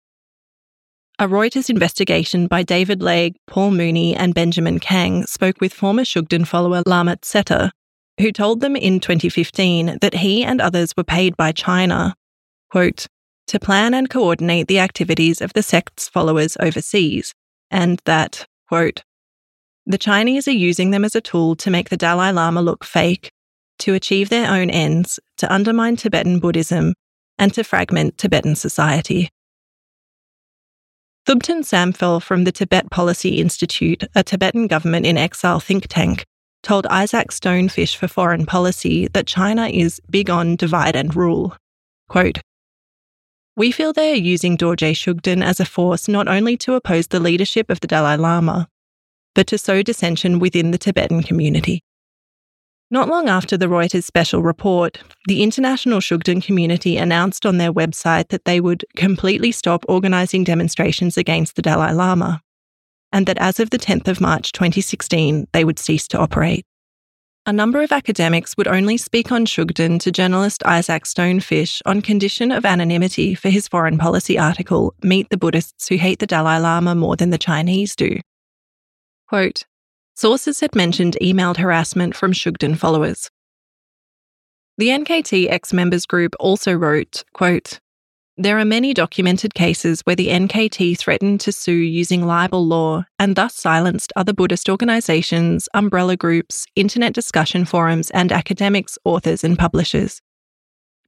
[1.19, 6.47] A Reuters investigation by David Lague, Paul Mooney, and Benjamin Kang spoke with former Shugden
[6.47, 7.73] follower Lama Tseta
[8.21, 12.15] who told them in 2015 that he and others were paid by China,
[12.71, 13.07] quote,
[13.47, 17.33] to plan and coordinate the activities of the sect's followers overseas,
[17.71, 19.03] and that, quote,
[19.87, 23.31] the Chinese are using them as a tool to make the Dalai Lama look fake,
[23.79, 26.95] to achieve their own ends, to undermine Tibetan Buddhism,
[27.39, 29.29] and to fragment Tibetan society.
[31.27, 36.25] Thubten Samphel from the Tibet Policy Institute, a Tibetan government in exile think tank,
[36.63, 41.57] told Isaac Stone Fish for Foreign Policy that China is big on divide and rule.
[42.09, 42.39] Quote,
[43.57, 47.21] we feel they are using Dorje Shugden as a force not only to oppose the
[47.21, 48.69] leadership of the Dalai Lama,
[49.35, 51.83] but to sow dissension within the Tibetan community.
[52.91, 58.29] Not long after the Reuters special report, the international Shugden community announced on their website
[58.29, 62.43] that they would completely stop organising demonstrations against the Dalai Lama,
[63.13, 66.65] and that as of the 10th of March 2016, they would cease to operate.
[67.49, 72.03] A number of academics would only speak on Shugden to journalist Isaac Stone Fish on
[72.03, 76.59] condition of anonymity for his foreign policy article, Meet the Buddhists Who Hate the Dalai
[76.59, 78.19] Lama More Than the Chinese Do.
[79.29, 79.65] Quote,
[80.17, 83.31] Sources had mentioned emailed harassment from Shugden followers.
[84.79, 87.79] The NKT ex members group also wrote, quote,
[88.37, 93.35] there are many documented cases where the NKT threatened to sue using libel law and
[93.35, 100.21] thus silenced other Buddhist organisations, umbrella groups, internet discussion forums, and academics, authors, and publishers.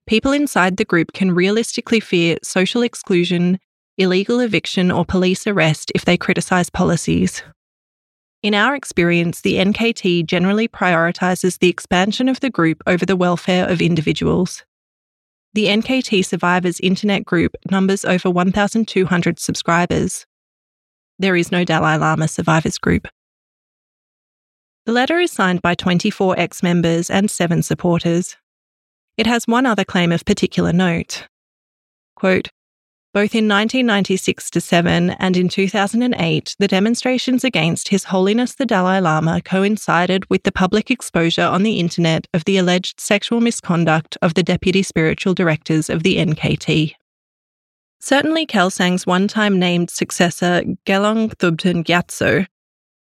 [0.07, 3.59] People inside the group can realistically fear social exclusion,
[3.99, 7.43] illegal eviction, or police arrest if they criticise policies,
[8.41, 13.69] in our experience, the NKT generally prioritises the expansion of the group over the welfare
[13.69, 14.65] of individuals.
[15.55, 20.27] The NKT Survivors Internet group numbers over 1,200 subscribers.
[21.19, 23.09] There is no Dalai Lama Survivors group.
[24.85, 28.37] The letter is signed by 24 ex members and 7 supporters.
[29.17, 31.27] It has one other claim of particular note.
[32.15, 32.49] Quote,
[33.15, 39.41] both in 1996 7 and in 2008, the demonstrations against His Holiness the Dalai Lama
[39.41, 44.43] coincided with the public exposure on the internet of the alleged sexual misconduct of the
[44.43, 46.95] deputy spiritual directors of the NKT.
[48.01, 52.47] Certainly, Kelsang's one time named successor, Gelong Thubten Gyatso,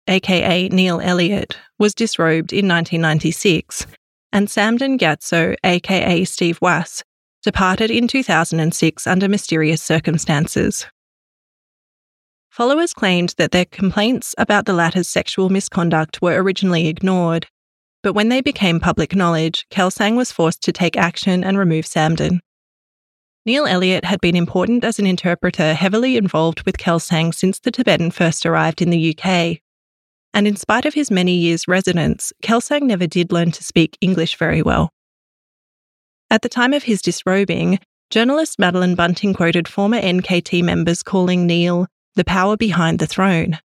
[0.06, 3.86] aka Neil Elliott, was disrobed in 1996,
[4.32, 7.02] and Samden Gyatso, aka Steve Wass,
[7.46, 10.84] departed in 2006 under mysterious circumstances.
[12.50, 17.46] Followers claimed that their complaints about the latter's sexual misconduct were originally ignored,
[18.02, 22.40] but when they became public knowledge, Kelsang was forced to take action and remove Samden.
[23.44, 28.10] Neil Elliott had been important as an interpreter heavily involved with Kelsang since the Tibetan
[28.10, 29.58] first arrived in the UK.
[30.34, 34.36] And in spite of his many years' residence, Kelsang never did learn to speak English
[34.36, 34.90] very well.
[36.28, 37.78] At the time of his disrobing,
[38.10, 41.86] journalist Madeline Bunting quoted former NKT members calling Neil
[42.16, 43.58] the power behind the throne.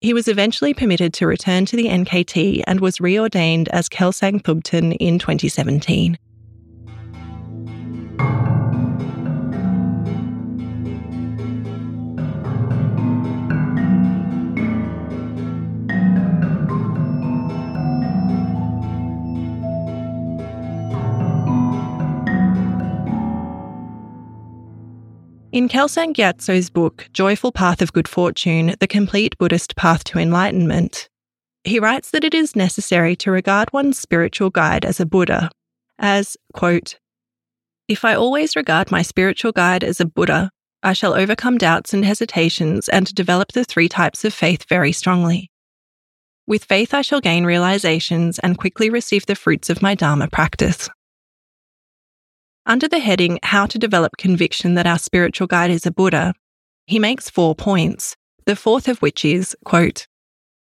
[0.00, 4.96] He was eventually permitted to return to the NKT and was reordained as Kelsang Thubten
[4.98, 6.16] in 2017.
[25.52, 31.10] In Kelsang Gyatso's book, Joyful Path of Good Fortune The Complete Buddhist Path to Enlightenment,
[31.62, 35.50] he writes that it is necessary to regard one's spiritual guide as a Buddha,
[35.98, 36.98] as, quote,
[37.86, 40.48] If I always regard my spiritual guide as a Buddha,
[40.82, 45.50] I shall overcome doubts and hesitations and develop the three types of faith very strongly.
[46.46, 50.88] With faith, I shall gain realizations and quickly receive the fruits of my Dharma practice.
[52.64, 56.32] Under the heading How to Develop Conviction that Our Spiritual Guide is a Buddha,
[56.86, 60.06] he makes four points, the fourth of which is, quote,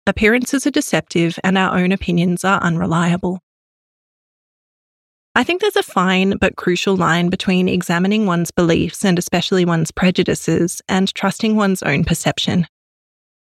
[0.06, 3.40] Appearances are deceptive and our own opinions are unreliable.
[5.34, 9.90] I think there's a fine but crucial line between examining one's beliefs and especially one's
[9.90, 12.66] prejudices and trusting one's own perception.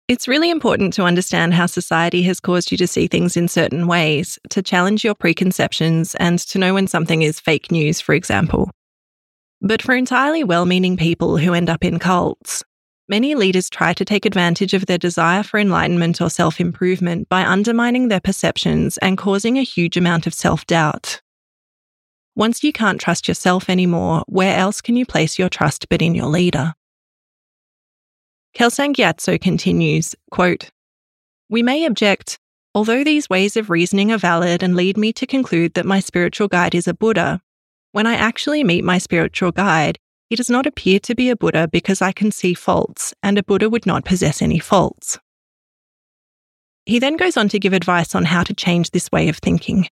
[0.07, 3.87] It's really important to understand how society has caused you to see things in certain
[3.87, 8.69] ways, to challenge your preconceptions, and to know when something is fake news, for example.
[9.61, 12.63] But for entirely well meaning people who end up in cults,
[13.09, 17.43] many leaders try to take advantage of their desire for enlightenment or self improvement by
[17.43, 21.19] undermining their perceptions and causing a huge amount of self doubt.
[22.35, 26.13] Once you can't trust yourself anymore, where else can you place your trust but in
[26.13, 26.75] your leader?
[28.55, 30.71] Kelsang Gyatso continues, quote,
[31.49, 32.39] We may object,
[32.73, 36.47] although these ways of reasoning are valid and lead me to conclude that my spiritual
[36.47, 37.41] guide is a Buddha,
[37.91, 39.99] when I actually meet my spiritual guide,
[40.29, 43.43] he does not appear to be a Buddha because I can see faults, and a
[43.43, 45.19] Buddha would not possess any faults.
[46.85, 49.89] He then goes on to give advice on how to change this way of thinking.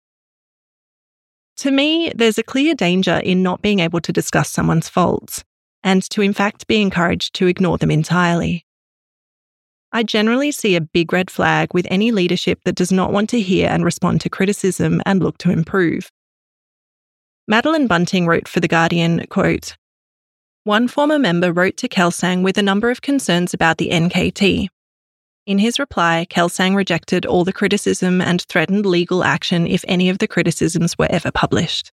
[1.57, 5.43] To me, there's a clear danger in not being able to discuss someone's faults,
[5.87, 8.65] and to in fact be encouraged to ignore them entirely.
[9.93, 13.39] I generally see a big red flag with any leadership that does not want to
[13.39, 16.11] hear and respond to criticism and look to improve.
[17.47, 19.77] Madeline Bunting wrote for The Guardian, quote,
[20.65, 24.67] One former member wrote to Kelsang with a number of concerns about the NKT.
[25.45, 30.17] In his reply, Kelsang rejected all the criticism and threatened legal action if any of
[30.17, 31.93] the criticisms were ever published.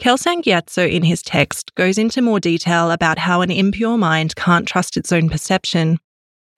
[0.00, 4.68] Kelsang Gyatso in his text goes into more detail about how an impure mind can't
[4.68, 5.98] trust its own perception,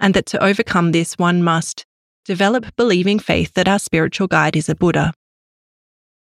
[0.01, 1.85] and that to overcome this, one must
[2.25, 5.13] develop believing faith that our spiritual guide is a Buddha.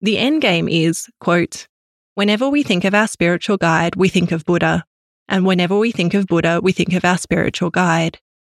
[0.02, 1.66] The end game is, quote,
[2.14, 4.84] whenever we think of our spiritual guide, we think of Buddha,
[5.28, 8.18] and whenever we think of Buddha, we think of our spiritual guide.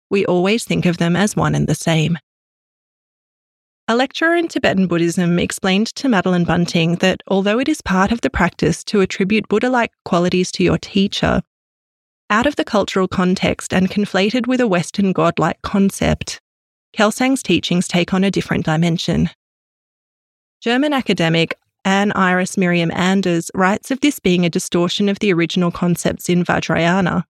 [0.09, 2.17] We always think of them as one and the same.
[3.91, 8.21] A lecturer in Tibetan Buddhism explained to Madeline Bunting that although it is part of
[8.21, 11.41] the practice to attribute Buddha like qualities to your teacher,
[12.29, 16.39] out of the cultural context and conflated with a Western godlike concept,
[16.93, 19.29] Kelsang's teachings take on a different dimension.
[20.61, 25.69] German academic Anne Iris Miriam Anders writes of this being a distortion of the original
[25.69, 27.25] concepts in Vajrayana,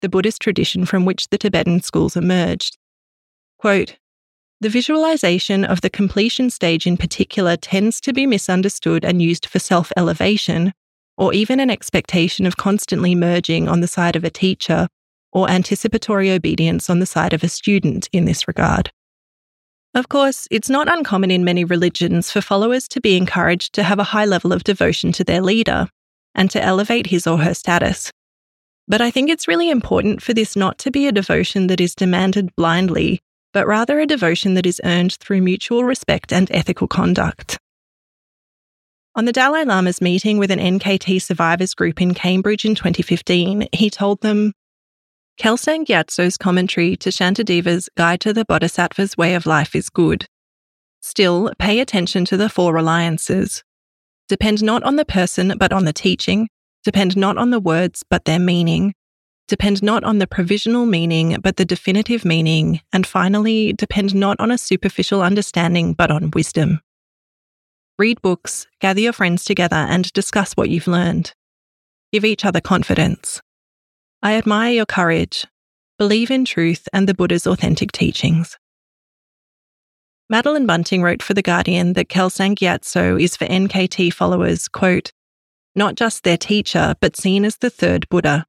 [0.00, 2.78] the Buddhist tradition from which the Tibetan schools emerged.
[3.58, 3.98] Quote,
[4.60, 9.58] the visualization of the completion stage in particular tends to be misunderstood and used for
[9.58, 10.72] self elevation,
[11.18, 14.88] or even an expectation of constantly merging on the side of a teacher,
[15.32, 18.90] or anticipatory obedience on the side of a student in this regard.
[19.94, 23.98] Of course, it's not uncommon in many religions for followers to be encouraged to have
[23.98, 25.88] a high level of devotion to their leader
[26.34, 28.10] and to elevate his or her status.
[28.88, 31.94] But I think it's really important for this not to be a devotion that is
[31.94, 33.20] demanded blindly
[33.56, 37.58] but rather a devotion that is earned through mutual respect and ethical conduct.
[39.14, 43.88] On the Dalai Lama's meeting with an NKT survivors group in Cambridge in 2015, he
[43.88, 44.52] told them
[45.40, 50.26] Kelsang Gyatso's commentary to Shantideva's Guide to the Bodhisattva's Way of Life is good.
[51.00, 53.64] Still, pay attention to the four reliances.
[54.28, 56.48] Depend not on the person, but on the teaching.
[56.84, 58.92] Depend not on the words, but their meaning
[59.48, 64.50] depend not on the provisional meaning, but the definitive meaning, and finally, depend not on
[64.50, 66.80] a superficial understanding, but on wisdom.
[67.98, 71.32] Read books, gather your friends together, and discuss what you've learned.
[72.12, 73.40] Give each other confidence.
[74.22, 75.46] I admire your courage.
[75.98, 78.58] Believe in truth and the Buddha's authentic teachings.
[80.28, 85.12] Madeline Bunting wrote for The Guardian that Kelsang Gyatso is for NKT followers, quote,
[85.76, 88.46] not just their teacher, but seen as the third Buddha,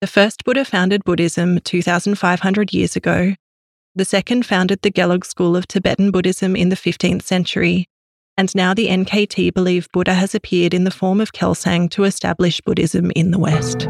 [0.00, 3.34] the first Buddha founded Buddhism 2,500 years ago.
[3.94, 7.86] The second founded the Gelug school of Tibetan Buddhism in the 15th century.
[8.38, 12.62] And now the NKT believe Buddha has appeared in the form of Kelsang to establish
[12.62, 13.80] Buddhism in the West.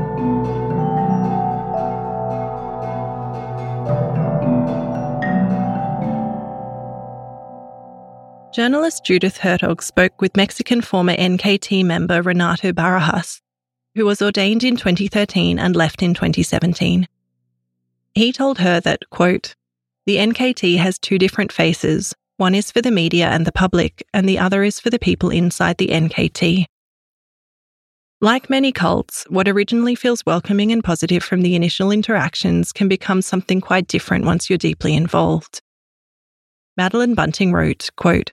[8.53, 13.41] Journalist Judith Hertog spoke with Mexican former NKT member Renato Barajas
[13.95, 17.09] who was ordained in 2013 and left in 2017.
[18.14, 19.55] He told her that, quote,
[20.07, 22.14] the NKT has two different faces.
[22.36, 25.30] One is for the media and the public, and the other is for the people
[25.30, 26.64] inside the NKT.
[28.22, 33.22] Like many cults, what originally feels welcoming and positive from the initial interactions can become
[33.22, 35.61] something quite different once you're deeply involved.
[36.76, 38.32] Madeline Bunting wrote, quote,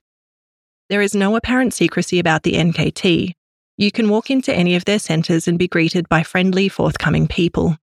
[0.88, 3.34] There is no apparent secrecy about the NKT,
[3.78, 7.76] you can walk into any of their centres and be greeted by friendly, forthcoming people.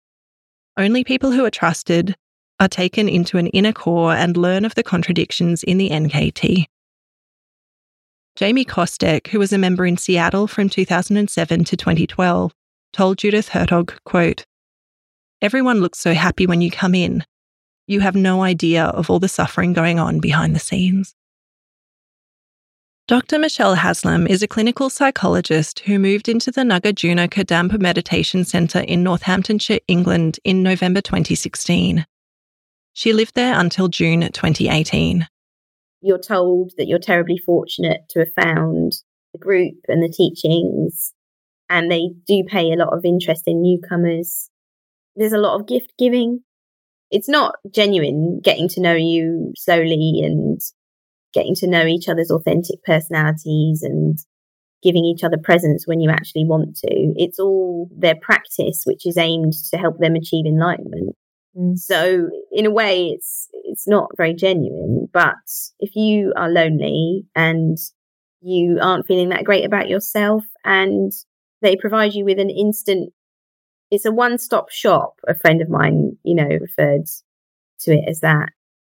[0.76, 2.16] Only people who are trusted
[2.60, 6.66] are taken into an inner core and learn of the contradictions in the NKT.
[8.36, 12.52] Jamie Kostek, who was a member in Seattle from 2007 to 2012,
[12.92, 14.46] told Judith Hertog, quote,
[15.44, 17.24] Everyone looks so happy when you come in.
[17.86, 21.14] You have no idea of all the suffering going on behind the scenes.
[23.06, 23.38] Dr.
[23.38, 29.04] Michelle Haslam is a clinical psychologist who moved into the Nagarjuna Kadampa Meditation Centre in
[29.04, 32.06] Northamptonshire, England in November 2016.
[32.94, 35.28] She lived there until June 2018.
[36.00, 38.94] You're told that you're terribly fortunate to have found
[39.34, 41.12] the group and the teachings,
[41.70, 44.50] and they do pay a lot of interest in newcomers.
[45.18, 46.40] There's a lot of gift giving.
[47.12, 50.62] It's not genuine getting to know you slowly and
[51.34, 54.18] getting to know each other's authentic personalities and
[54.84, 57.14] giving each other presents when you actually want to.
[57.16, 61.16] It's all their practice, which is aimed to help them achieve enlightenment.
[61.58, 61.78] Mm.
[61.78, 65.36] So in a way, it's, it's not very genuine, but
[65.80, 67.78] if you are lonely and
[68.42, 71.12] you aren't feeling that great about yourself and
[71.62, 73.14] they provide you with an instant,
[73.90, 75.14] it's a one stop shop.
[75.28, 77.06] A friend of mine, you know, referred
[77.82, 78.50] to it as that.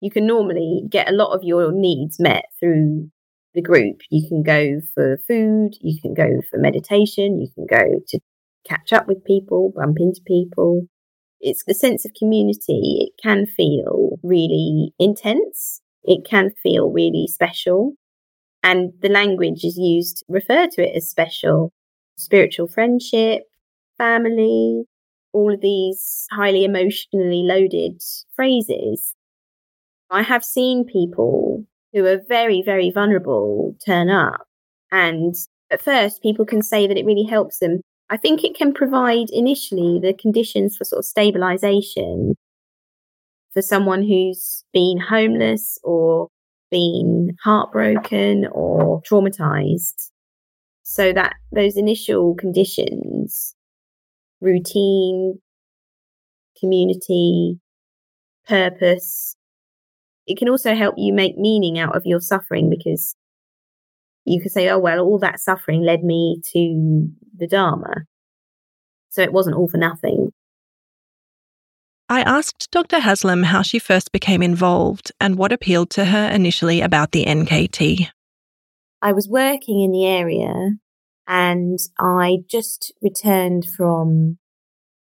[0.02, 3.10] You can normally get a lot of your needs met through
[3.54, 4.02] the group.
[4.10, 8.20] You can go for food, you can go for meditation, you can go to
[8.68, 10.88] catch up with people, bump into people.
[11.40, 13.08] It's the sense of community.
[13.08, 15.82] It can feel really intense.
[16.04, 17.94] It can feel really special.
[18.64, 21.72] And the language is used to refer to it as special.
[22.18, 23.44] Spiritual friendship,
[23.98, 24.84] family,
[25.34, 28.02] all of these highly emotionally loaded
[28.36, 29.14] phrases.
[30.10, 34.46] I have seen people who are very, very vulnerable turn up.
[34.92, 35.34] And
[35.72, 39.30] at first, people can say that it really helps them I think it can provide
[39.32, 42.36] initially the conditions for sort of stabilization
[43.54, 46.28] for someone who's been homeless or
[46.70, 50.12] been heartbroken or traumatized.
[50.84, 53.56] So that those initial conditions,
[54.40, 55.40] routine,
[56.60, 57.60] community,
[58.48, 59.36] purpose,
[60.28, 63.16] it can also help you make meaning out of your suffering because
[64.26, 68.06] you could say, oh, well, all that suffering led me to the Dharma.
[69.10, 70.32] So it wasn't all for nothing.
[72.10, 73.00] I asked Dr.
[73.00, 78.10] Haslam how she first became involved and what appealed to her initially about the NKT.
[79.02, 80.72] I was working in the area
[81.28, 84.38] and I just returned from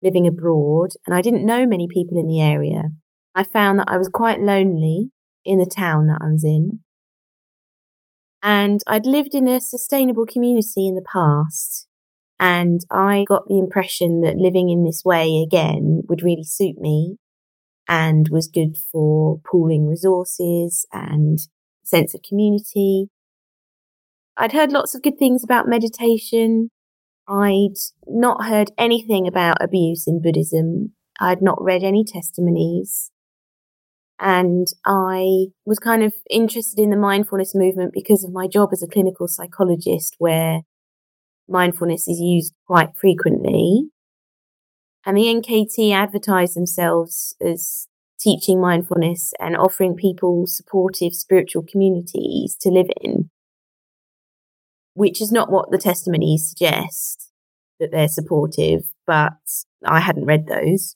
[0.01, 2.86] living abroad and I didn't know many people in the area.
[3.36, 5.11] I found that I was quite lonely
[5.46, 6.80] in the town that I was in.
[8.41, 11.88] And I'd lived in a sustainable community in the past.
[12.39, 17.18] And I got the impression that living in this way again would really suit me
[17.88, 21.39] and was good for pooling resources and
[21.84, 23.10] sense of community.
[24.38, 26.72] I'd heard lots of good things about meditation.
[27.28, 30.93] I'd not heard anything about abuse in Buddhism.
[31.20, 33.12] I'd not read any testimonies.
[34.20, 38.82] And I was kind of interested in the mindfulness movement because of my job as
[38.82, 40.61] a clinical psychologist, where
[41.49, 43.89] mindfulness is used quite frequently.
[45.05, 47.88] And the NKT advertise themselves as
[48.20, 53.30] teaching mindfulness and offering people supportive spiritual communities to live in,
[54.93, 57.32] which is not what the testimonies suggest
[57.80, 59.34] that they're supportive, but
[59.86, 60.95] I hadn't read those.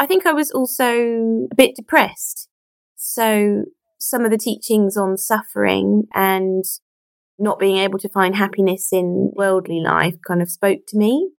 [0.00, 2.48] I think I was also a bit depressed.
[2.96, 3.64] So
[3.98, 6.64] some of the teachings on suffering and
[7.38, 11.32] not being able to find happiness in worldly life kind of spoke to me.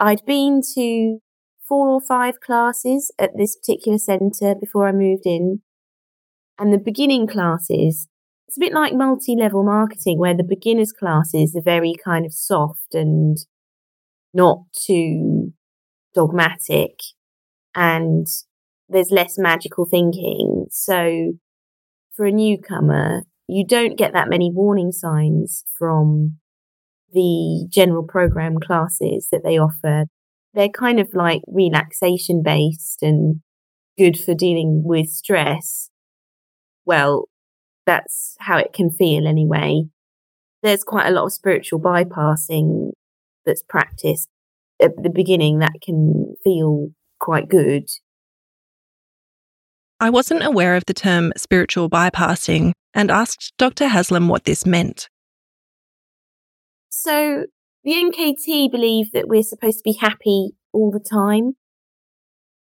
[0.00, 1.18] I'd been to
[1.68, 5.60] four or five classes at this particular centre before I moved in.
[6.58, 8.08] And the beginning classes,
[8.48, 12.32] it's a bit like multi level marketing where the beginners classes are very kind of
[12.32, 13.36] soft and
[14.34, 15.52] not too
[16.14, 16.98] dogmatic
[17.74, 18.26] and
[18.88, 20.66] there's less magical thinking.
[20.70, 21.32] So
[22.14, 26.38] for a newcomer, you don't get that many warning signs from
[27.12, 30.06] the general program classes that they offer.
[30.54, 33.40] They're kind of like relaxation based and
[33.98, 35.90] good for dealing with stress.
[36.84, 37.28] Well,
[37.86, 39.84] that's how it can feel anyway.
[40.62, 42.92] There's quite a lot of spiritual bypassing
[43.44, 44.28] that's practiced
[44.80, 46.88] at the beginning that can feel
[47.20, 47.88] quite good.
[50.00, 53.86] I wasn't aware of the term spiritual bypassing and asked Dr.
[53.86, 55.08] Haslam what this meant.
[56.88, 57.46] So,
[57.84, 61.52] the NKT believe that we're supposed to be happy all the time.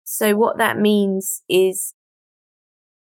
[0.04, 1.94] So, what that means is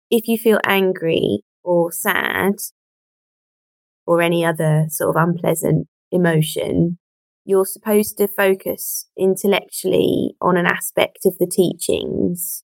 [0.09, 2.55] if you feel angry or sad
[4.05, 6.97] or any other sort of unpleasant emotion,
[7.51, 12.63] you're supposed to focus intellectually on an aspect of the teachings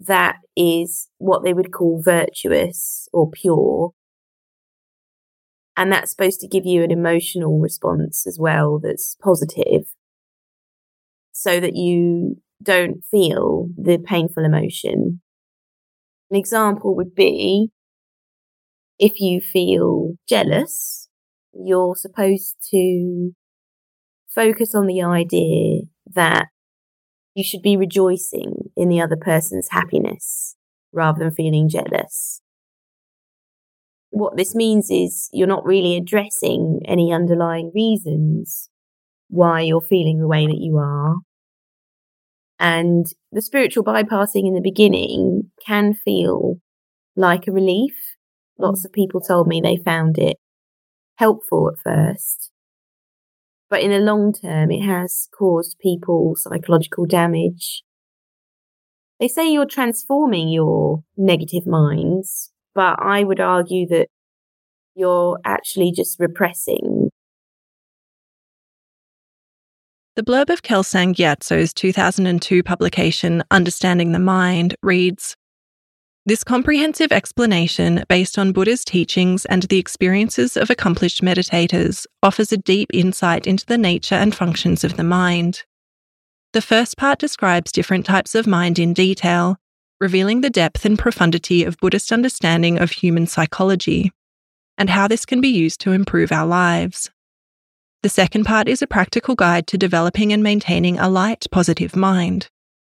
[0.00, 3.92] that is what they would call virtuous or pure.
[5.76, 9.84] And that's supposed to give you an emotional response as well that's positive
[11.30, 15.20] so that you don't feel the painful emotion.
[16.30, 17.70] An example would be
[18.98, 21.08] if you feel jealous,
[21.52, 23.32] you're supposed to
[24.34, 25.82] focus on the idea
[26.14, 26.48] that
[27.34, 30.56] you should be rejoicing in the other person's happiness
[30.92, 32.42] rather than feeling jealous.
[34.10, 38.68] What this means is you're not really addressing any underlying reasons
[39.28, 41.16] why you're feeling the way that you are.
[42.58, 46.56] And the spiritual bypassing in the beginning can feel
[47.16, 47.94] like a relief.
[48.58, 48.86] Lots mm.
[48.86, 50.36] of people told me they found it
[51.16, 52.49] helpful at first.
[53.70, 57.84] But in the long term, it has caused people psychological damage.
[59.20, 64.08] They say you're transforming your negative minds, but I would argue that
[64.96, 67.10] you're actually just repressing.
[70.16, 75.36] The blurb of Kelsang Gyatso's 2002 publication, Understanding the Mind, reads
[76.26, 82.58] This comprehensive explanation, based on Buddha's teachings and the experiences of accomplished meditators, offers a
[82.58, 85.64] deep insight into the nature and functions of the mind.
[86.52, 89.56] The first part describes different types of mind in detail,
[89.98, 94.12] revealing the depth and profundity of Buddhist understanding of human psychology
[94.76, 97.10] and how this can be used to improve our lives.
[98.02, 102.50] The second part is a practical guide to developing and maintaining a light, positive mind,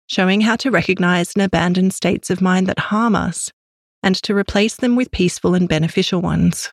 [0.07, 3.51] showing how to recognize and abandon states of mind that harm us
[4.01, 6.71] and to replace them with peaceful and beneficial ones.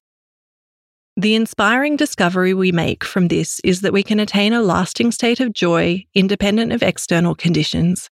[1.17, 5.41] The inspiring discovery we make from this is that we can attain a lasting state
[5.41, 8.09] of joy independent of external conditions.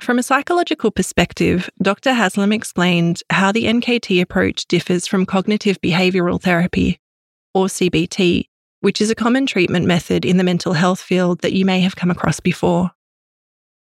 [0.00, 2.12] From a psychological perspective, Dr.
[2.12, 6.98] Haslam explained how the NKT approach differs from cognitive behavioral therapy,
[7.54, 8.46] or CBT,
[8.80, 11.94] which is a common treatment method in the mental health field that you may have
[11.94, 12.90] come across before.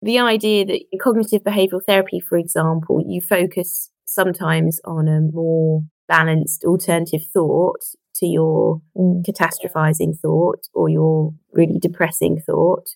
[0.01, 5.83] The idea that in cognitive behavioral therapy, for example, you focus sometimes on a more
[6.07, 7.81] balanced alternative thought
[8.15, 9.23] to your mm.
[9.25, 12.89] catastrophizing thought or your really depressing thought.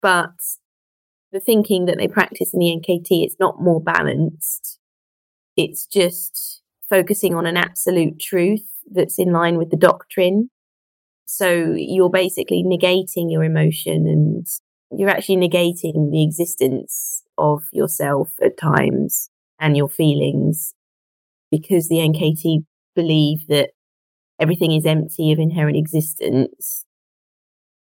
[0.00, 0.38] But
[1.32, 4.78] the thinking that they practice in the NKT, it's not more balanced.
[5.56, 10.50] It's just focusing on an absolute truth that's in line with the doctrine.
[11.24, 14.46] So you're basically negating your emotion and
[14.90, 20.74] you're actually negating the existence of yourself at times and your feelings
[21.50, 22.64] because the NKT
[22.94, 23.70] believe that
[24.40, 26.84] everything is empty of inherent existence.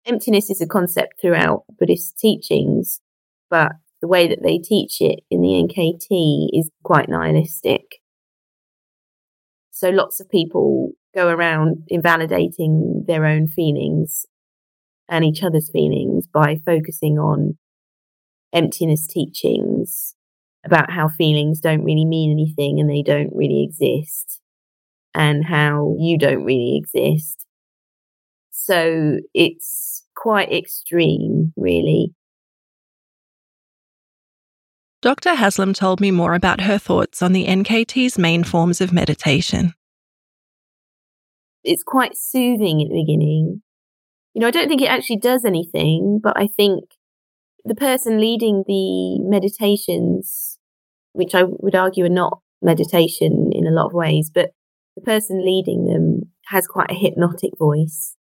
[0.06, 3.02] Emptiness is a concept throughout Buddhist teachings,
[3.50, 8.02] but the way that they teach it in the NKT is quite nihilistic.
[9.72, 14.26] So lots of people go around invalidating their own feelings
[15.10, 17.58] and each other's feelings by focusing on
[18.54, 20.16] emptiness teachings
[20.66, 24.42] about how feelings don't really mean anything and they don't really exist
[25.14, 27.46] and how you don't really exist.
[28.52, 32.14] So it's quite extreme, really.
[35.02, 35.36] Dr.
[35.36, 39.74] Haslam told me more about her thoughts on the NKT's main forms of meditation.
[41.64, 43.62] It's quite soothing at the beginning.
[44.40, 46.86] You know, I don't think it actually does anything, but I think
[47.66, 50.58] the person leading the meditations,
[51.12, 54.52] which I would argue are not meditation in a lot of ways, but
[54.96, 58.16] the person leading them has quite a hypnotic voice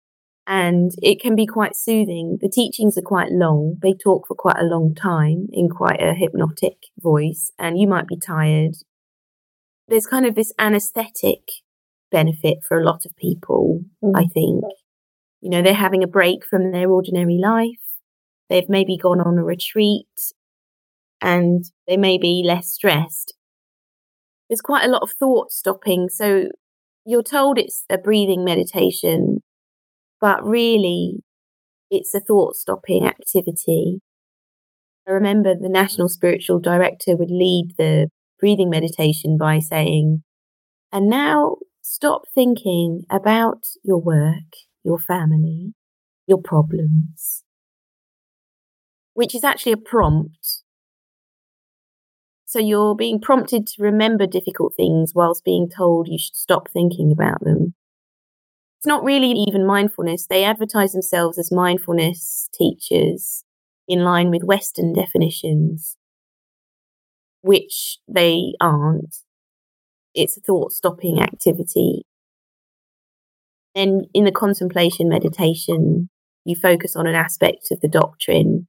[0.45, 2.37] and it can be quite soothing.
[2.41, 3.77] The teachings are quite long.
[3.81, 8.07] They talk for quite a long time in quite a hypnotic voice and you might
[8.07, 8.75] be tired.
[9.87, 11.43] There's kind of this anesthetic
[12.11, 14.11] benefit for a lot of people, mm.
[14.13, 14.65] I think.
[15.41, 17.79] You know, they're having a break from their ordinary life.
[18.49, 20.07] They've maybe gone on a retreat
[21.21, 23.35] and they may be less stressed.
[24.49, 26.09] There's quite a lot of thought stopping.
[26.09, 26.49] So
[27.05, 29.41] you're told it's a breathing meditation,
[30.19, 31.23] but really
[31.91, 34.01] it's a thought stopping activity.
[35.07, 38.09] I remember the National Spiritual Director would lead the
[38.39, 40.23] breathing meditation by saying,
[40.91, 44.53] and now stop thinking about your work
[44.83, 45.73] your family,
[46.27, 47.43] your problems,
[49.13, 50.63] which is actually a prompt.
[52.45, 57.11] So you're being prompted to remember difficult things whilst being told you should stop thinking
[57.11, 57.75] about them.
[58.79, 60.25] It's not really even mindfulness.
[60.25, 63.43] They advertise themselves as mindfulness teachers
[63.89, 65.97] in line with Western definitions,
[67.41, 69.17] which they aren't.
[70.15, 72.05] It's a thought stopping activity
[73.75, 76.09] then in the contemplation meditation,
[76.45, 78.67] you focus on an aspect of the doctrine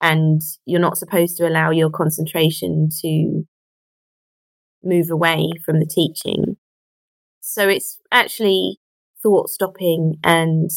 [0.00, 3.44] and you're not supposed to allow your concentration to
[4.82, 6.56] move away from the teaching.
[7.40, 8.78] So it's actually
[9.22, 10.70] thought stopping and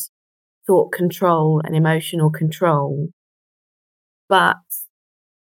[0.67, 3.09] thought control and emotional control.
[4.27, 4.57] But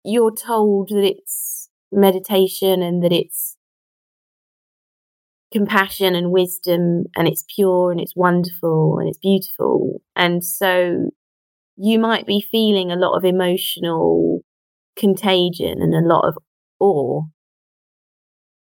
[0.04, 3.58] you're told that it's meditation and that it's
[5.52, 10.02] compassion and wisdom and it's pure and it's wonderful and it's beautiful.
[10.16, 11.10] And so
[11.76, 14.42] you might be feeling a lot of emotional
[14.96, 16.38] contagion and a lot of
[16.80, 17.24] awe.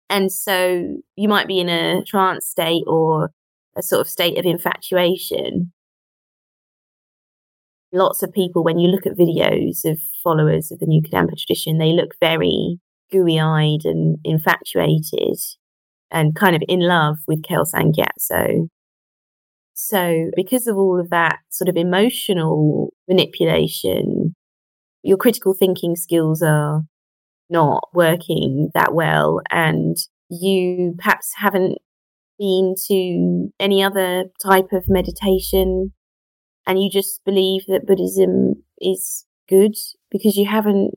[0.09, 3.31] And so you might be in a trance state or
[3.77, 5.73] a sort of state of infatuation.
[7.93, 11.79] Lots of people, when you look at videos of followers of the New Kadampa tradition,
[11.79, 12.79] they look very
[13.11, 15.39] gooey eyed and infatuated
[16.11, 18.69] and kind of in love with Kelsang Gyatso.
[19.75, 24.35] So, because of all of that sort of emotional manipulation,
[25.03, 26.83] your critical thinking skills are
[27.51, 29.97] not working that well, and
[30.31, 31.79] you perhaps haven't
[32.39, 35.93] been to any other type of meditation,
[36.67, 39.75] and you just believe that Buddhism is good
[40.11, 40.95] because you haven't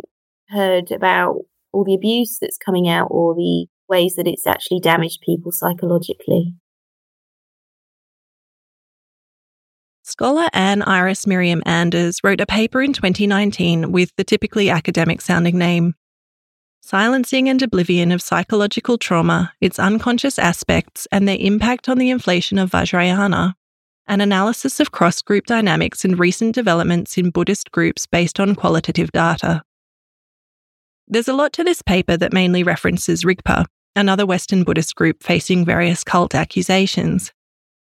[0.50, 1.36] heard about
[1.72, 6.54] all the abuse that's coming out or the ways that it's actually damaged people psychologically.
[10.04, 15.58] Scholar Anne Iris Miriam Anders wrote a paper in 2019 with the typically academic sounding
[15.58, 15.94] name
[16.82, 22.58] Silencing and Oblivion of Psychological Trauma, Its Unconscious Aspects, and Their Impact on the Inflation
[22.58, 23.54] of Vajrayana,
[24.08, 29.12] an analysis of cross group dynamics and recent developments in Buddhist groups based on qualitative
[29.12, 29.62] data.
[31.08, 33.66] There's a lot to this paper that mainly references Rigpa,
[33.96, 37.32] another Western Buddhist group facing various cult accusations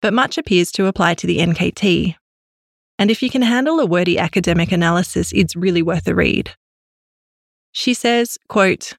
[0.05, 2.15] but much appears to apply to the NKT.
[2.99, 6.51] And if you can handle a wordy academic analysis, it's really worth a read.
[7.71, 8.93] She says, quote,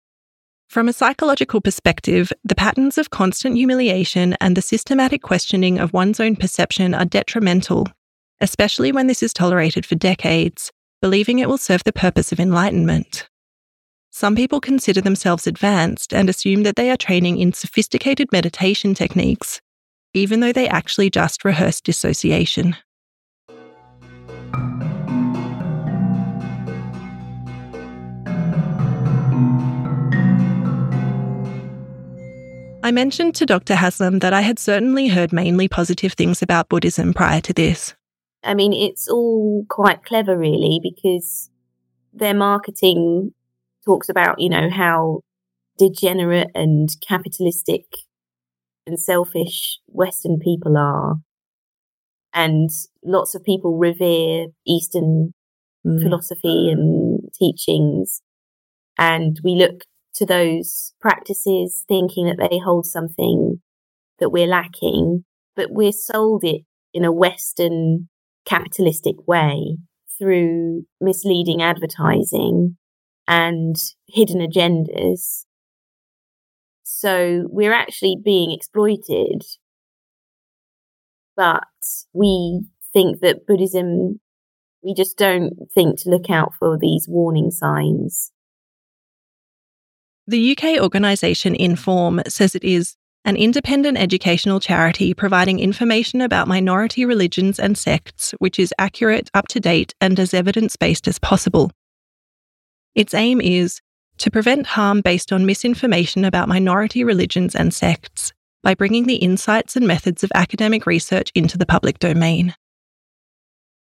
[0.68, 6.18] from a psychological perspective, the patterns of constant humiliation and the systematic questioning of one's
[6.18, 7.86] own perception are detrimental,
[8.40, 13.28] especially when this is tolerated for decades, believing it will serve the purpose of enlightenment.
[14.18, 19.60] Some people consider themselves advanced and assume that they are training in sophisticated meditation techniques,
[20.14, 22.76] even though they actually just rehearsed dissociation.
[32.82, 33.74] I mentioned to Dr.
[33.74, 37.94] Haslam that I had certainly heard mainly positive things about Buddhism prior to this.
[38.42, 41.50] I mean, it's all quite clever, really, because
[42.14, 43.34] their marketing
[43.86, 45.20] talks about, you know, how
[45.78, 47.84] degenerate and capitalistic
[48.86, 51.16] and selfish Western people are.
[52.34, 52.70] And
[53.02, 55.32] lots of people revere Eastern
[55.86, 56.02] mm.
[56.02, 58.20] philosophy and teachings.
[58.98, 59.84] And we look
[60.16, 63.60] to those practices thinking that they hold something
[64.18, 65.24] that we're lacking,
[65.54, 66.62] but we're sold it
[66.94, 68.08] in a Western
[68.46, 69.76] capitalistic way
[70.18, 72.76] through misleading advertising
[73.28, 73.76] and
[74.08, 75.46] hidden agendas
[76.88, 79.42] so we're actually being exploited.
[81.36, 81.64] But
[82.12, 82.62] we
[82.92, 84.20] think that Buddhism,
[84.82, 88.32] we just don't think to look out for these warning signs.
[90.26, 97.04] The UK organisation Inform says it is an independent educational charity providing information about minority
[97.04, 101.72] religions and sects, which is accurate, up to date, and as evidence based as possible.
[102.96, 103.80] Its aim is
[104.18, 108.32] to prevent harm based on misinformation about minority religions and sects
[108.62, 112.54] by bringing the insights and methods of academic research into the public domain.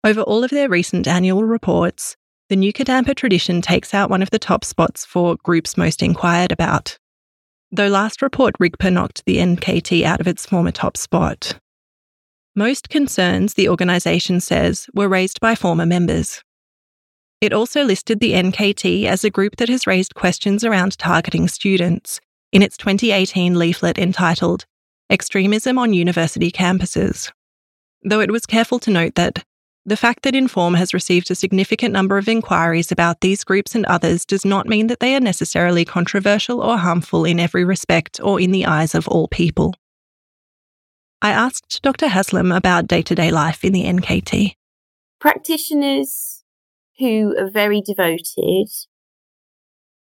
[0.03, 2.17] Over all of their recent annual reports,
[2.49, 6.51] the New Kadampa tradition takes out one of the top spots for groups most inquired
[6.51, 6.97] about.
[7.71, 11.59] Though last report Rigpa knocked the NKT out of its former top spot.
[12.55, 16.41] Most concerns, the organisation says, were raised by former members.
[17.45, 22.19] It also listed the NKT as a group that has raised questions around targeting students
[22.51, 24.65] in its 2018 leaflet entitled
[25.11, 27.31] Extremism on University Campuses.
[28.01, 29.43] Though it was careful to note that
[29.85, 33.85] the fact that Inform has received a significant number of inquiries about these groups and
[33.85, 38.41] others does not mean that they are necessarily controversial or harmful in every respect or
[38.41, 39.75] in the eyes of all people.
[41.21, 42.07] I asked Dr.
[42.07, 44.55] Haslam about day to day life in the NKT.
[45.19, 46.34] Practitioners
[46.99, 48.67] who are very devoted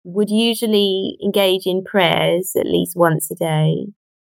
[0.03, 3.87] would usually engage in prayers at least once a day.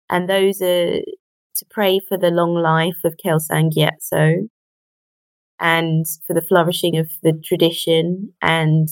[0.08, 4.48] And those are to pray for the long life of Kelsang Gyatso
[5.60, 8.88] and for the flourishing of the tradition and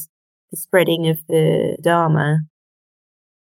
[0.51, 2.41] the spreading of the Dharma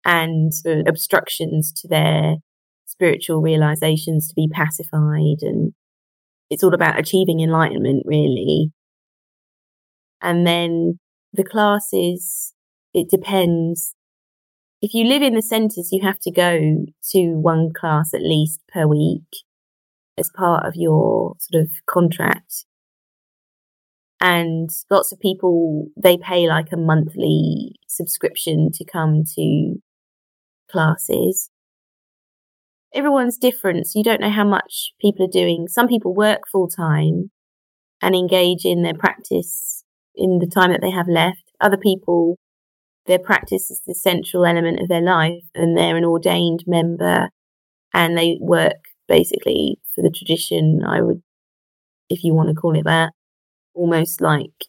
[0.05, 0.51] and
[0.87, 2.35] obstructions to their
[2.85, 5.41] spiritual realizations to be pacified.
[5.41, 5.73] And
[6.49, 8.71] it's all about achieving enlightenment, really.
[10.21, 10.99] And then
[11.33, 12.53] the classes,
[12.93, 13.95] it depends.
[14.81, 18.61] If you live in the centres, you have to go to one class at least
[18.71, 19.43] per week
[20.17, 22.65] as part of your sort of contract.
[24.21, 29.75] And lots of people, they pay like a monthly subscription to come to
[30.69, 31.49] classes.
[32.93, 35.67] Everyone's different, so you don't know how much people are doing.
[35.67, 37.31] Some people work full time
[38.01, 39.68] and engage in their practice
[40.19, 41.43] in the time that they have left.
[41.61, 42.37] Other people,
[43.07, 47.29] their practice is the central element of their life and they're an ordained member
[47.93, 50.81] and they work basically for the tradition.
[50.85, 51.23] I would,
[52.09, 53.13] if you want to call it that,
[53.73, 54.65] almost like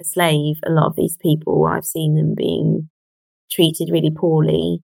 [0.00, 0.56] a slave.
[0.64, 2.88] A lot of these people, I've seen them being
[3.50, 4.80] treated really poorly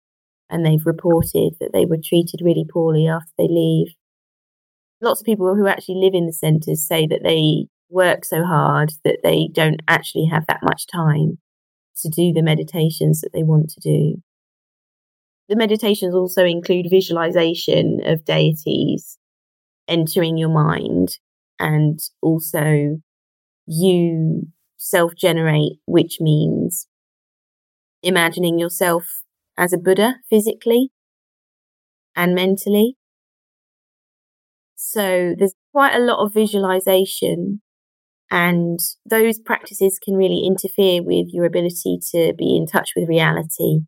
[0.48, 3.88] and they've reported that they were treated really poorly after they leave.
[5.00, 8.92] Lots of people who actually live in the centres say that they work so hard
[9.04, 11.38] that they don't actually have that much time
[12.02, 14.22] to do the meditations that they want to do.
[15.48, 19.18] The meditations also include visualization of deities
[19.86, 21.18] entering your mind
[21.60, 22.98] and also
[23.66, 26.88] you self generate, which means
[28.02, 29.22] imagining yourself
[29.56, 30.90] as a Buddha physically
[32.16, 32.96] and mentally.
[34.76, 37.62] So there's quite a lot of visualization
[38.30, 43.80] and those practices can really interfere with your ability to be in touch with reality.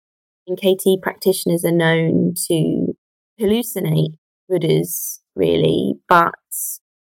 [0.49, 2.95] NKT practitioners are known to
[3.41, 4.15] hallucinate
[4.49, 6.35] Buddhas, really, but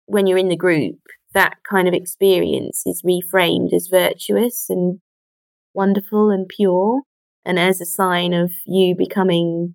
[0.06, 0.98] when you're in the group,
[1.34, 5.00] that kind of experience is reframed as virtuous and
[5.74, 7.02] wonderful and pure,
[7.44, 9.74] and as a sign of you becoming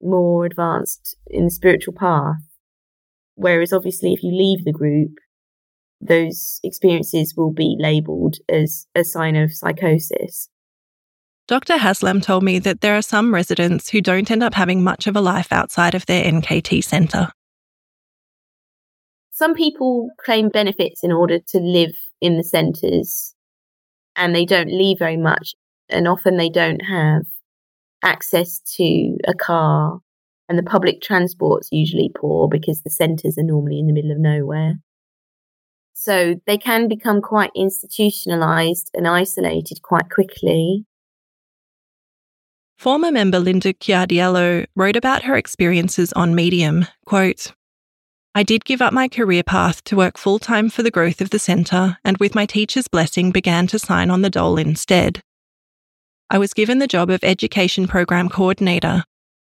[0.00, 2.36] more advanced in the spiritual path.
[3.34, 5.12] Whereas obviously, if you leave the group,
[6.00, 10.48] those experiences will be labeled as a sign of psychosis.
[11.46, 11.76] Dr.
[11.76, 15.16] Haslam told me that there are some residents who don't end up having much of
[15.16, 17.28] a life outside of their NKT centre.
[19.32, 23.34] Some people claim benefits in order to live in the centres
[24.16, 25.54] and they don't leave very much,
[25.88, 27.22] and often they don't have
[28.02, 30.00] access to a car,
[30.48, 34.18] and the public transport's usually poor because the centres are normally in the middle of
[34.18, 34.74] nowhere.
[36.02, 40.86] So they can become quite institutionalized and isolated quite quickly.
[42.78, 47.52] Former member Linda Chiardiello wrote about her experiences on Medium, quote,
[48.34, 51.28] I did give up my career path to work full time for the growth of
[51.28, 55.20] the centre and with my teacher's blessing began to sign on the dole instead.
[56.30, 59.04] I was given the job of education program coordinator,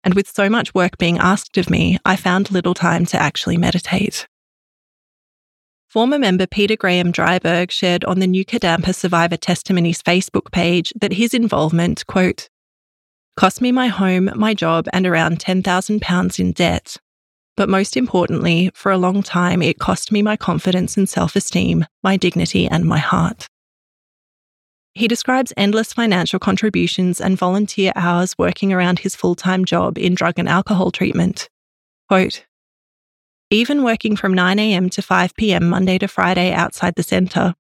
[0.03, 3.59] and with so much work being asked of me, I found little time to actually
[3.59, 4.27] meditate.
[5.91, 11.15] Former member Peter Graham Dryberg shared on the New Kadampa Survivor Testimonies Facebook page that
[11.15, 12.51] his involvement, quote,
[13.39, 16.99] cost me my home, my job, and around £10,000 in debt.
[17.57, 21.87] But most importantly, for a long time, it cost me my confidence and self esteem,
[22.03, 23.47] my dignity, and my heart.
[24.93, 30.15] He describes endless financial contributions and volunteer hours working around his full time job in
[30.15, 31.49] drug and alcohol treatment.
[32.09, 32.45] Quote,
[33.51, 37.55] even working from 9am to 5pm Monday to Friday outside the centre,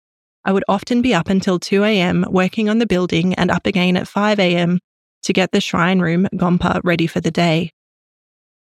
[0.43, 4.07] I would often be up until 2am working on the building and up again at
[4.07, 4.79] 5am
[5.23, 7.71] to get the shrine room, Gompa, ready for the day.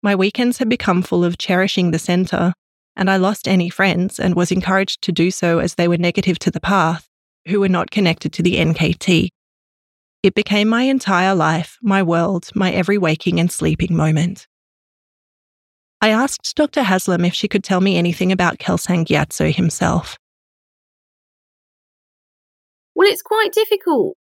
[0.01, 2.53] My weekends had become full of cherishing the centre,
[2.95, 6.39] and I lost any friends and was encouraged to do so as they were negative
[6.39, 7.07] to the path,
[7.47, 9.29] who were not connected to the NKT.
[10.23, 14.47] It became my entire life, my world, my every waking and sleeping moment.
[16.03, 16.83] I asked Dr.
[16.83, 20.17] Haslam if she could tell me anything about Kelsang Gyatso himself.
[22.93, 24.17] Well, it's quite difficult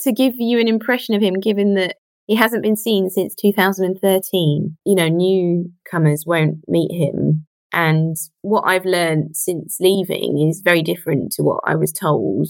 [0.00, 4.76] to give you an impression of him given that he hasn't been seen since 2013.
[4.84, 7.46] You know, newcomers won't meet him.
[7.72, 12.48] And what I've learned since leaving is very different to what I was told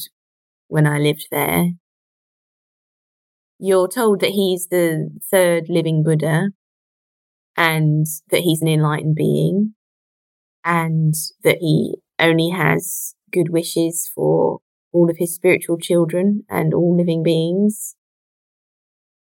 [0.68, 1.72] when I lived there.
[3.58, 6.52] You're told that he's the third living Buddha
[7.56, 9.74] and that he's an enlightened being
[10.64, 14.60] and that he only has good wishes for
[14.92, 17.94] all of his spiritual children and all living beings.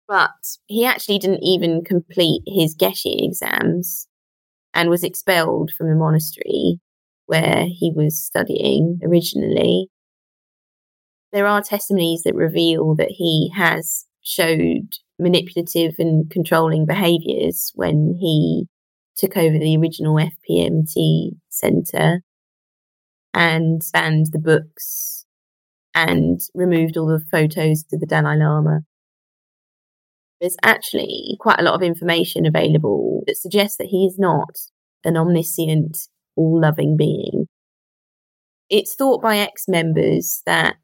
[0.08, 4.08] But he actually didn't even complete his Geshe exams
[4.74, 6.80] and was expelled from the monastery
[7.26, 9.90] where he was studying originally.
[11.34, 18.68] There are testimonies that reveal that he has showed manipulative and controlling behaviours when he
[19.16, 22.22] took over the original FPMT centre
[23.34, 25.26] and banned the books
[25.96, 28.82] and removed all the photos to the Dalai Lama.
[30.40, 34.56] There's actually quite a lot of information available that suggests that he is not
[35.04, 35.98] an omniscient,
[36.36, 37.48] all loving being.
[38.70, 40.76] It's thought by ex members that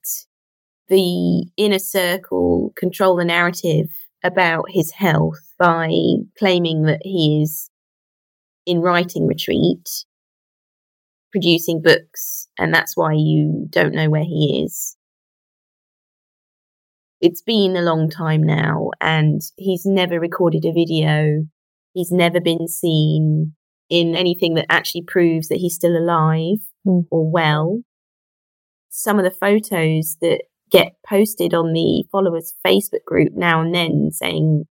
[0.94, 3.88] the inner circle control the narrative
[4.24, 5.90] about his health by
[6.38, 7.72] claiming that he is
[8.68, 9.90] in writing retreat,
[11.32, 14.96] producing books, and that's why you don't know where he is.
[17.22, 21.44] It's been a long time now, and he's never recorded a video.
[21.94, 23.56] He's never been seen
[23.90, 27.06] in anything that actually proves that he's still alive mm.
[27.10, 27.82] or well.
[28.90, 30.44] Some of the photos that
[30.74, 34.66] get posted on the followers Facebook group now and then saying,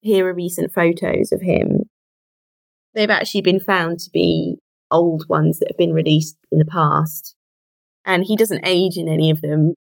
[0.00, 1.82] here are recent photos of him.
[2.94, 4.56] They've actually been found to be
[4.90, 7.36] old ones that have been released in the past.
[8.04, 9.74] And he doesn't age in any of them.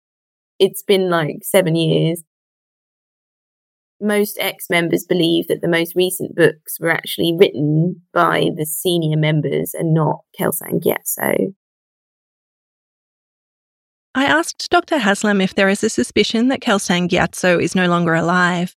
[0.57, 2.23] It's been like seven years.
[4.01, 9.17] Most ex members believe that the most recent books were actually written by the senior
[9.17, 11.53] members and not Kelsang Gyatso.
[14.19, 14.97] I asked Dr.
[14.97, 18.75] Haslam if there is a suspicion that Kelsang Gyatso is no longer alive,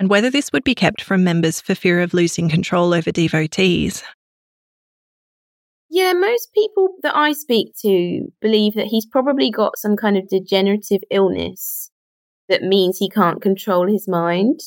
[0.00, 4.02] and whether this would be kept from members for fear of losing control over devotees.
[5.90, 10.26] Yeah, most people that I speak to believe that he's probably got some kind of
[10.26, 11.90] degenerative illness
[12.48, 14.60] that means he can't control his mind.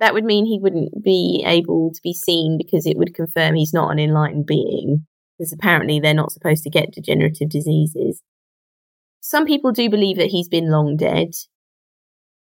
[0.00, 3.74] That would mean he wouldn't be able to be seen because it would confirm he's
[3.74, 8.22] not an enlightened being, because apparently they're not supposed to get degenerative diseases.
[9.28, 11.32] Some people do believe that he's been long dead.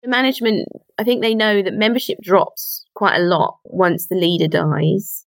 [0.02, 0.68] The management,
[0.98, 5.28] I think they know that membership drops quite a lot once the leader dies.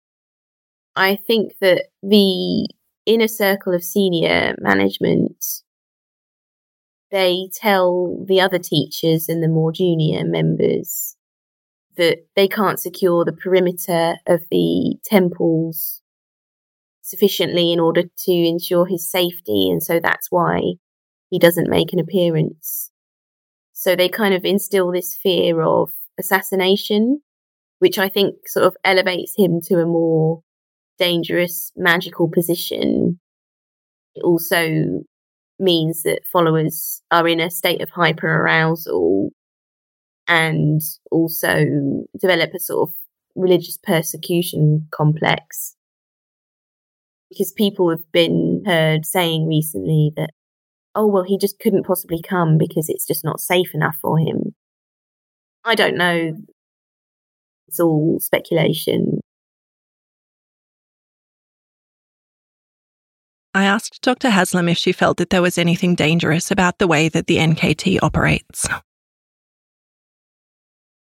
[0.96, 2.68] I think that the
[3.06, 5.46] inner circle of senior management,
[7.12, 11.16] they tell the other teachers and the more junior members
[11.98, 16.02] that they can't secure the perimeter of the temples
[17.04, 19.70] sufficiently in order to ensure his safety.
[19.70, 20.78] And so that's why
[21.34, 22.92] he doesn't make an appearance.
[23.72, 27.24] So they kind of instill this fear of assassination,
[27.80, 30.44] which I think sort of elevates him to a more
[31.00, 33.20] dangerous magical position.
[34.14, 35.02] It also
[35.58, 39.32] means that followers are in a state of hyper arousal
[40.28, 41.66] and also
[42.22, 42.96] develop a sort of
[43.34, 45.76] religious persecution complex.
[47.32, 50.30] Because people have been heard saying recently that
[50.96, 54.54] oh, well, he just couldn't possibly come because it's just not safe enough for him.
[55.66, 56.38] I don't know.
[57.68, 59.20] It's all speculation.
[63.56, 64.32] I asked Dr.
[64.32, 68.00] Haslam if she felt that there was anything dangerous about the way that the NKT
[68.02, 68.68] operates.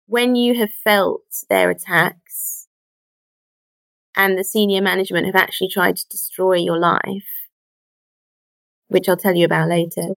[0.06, 2.68] When you have felt their attacks
[4.16, 7.24] and the senior management have actually tried to destroy your life,
[8.88, 10.14] which I'll tell you about later.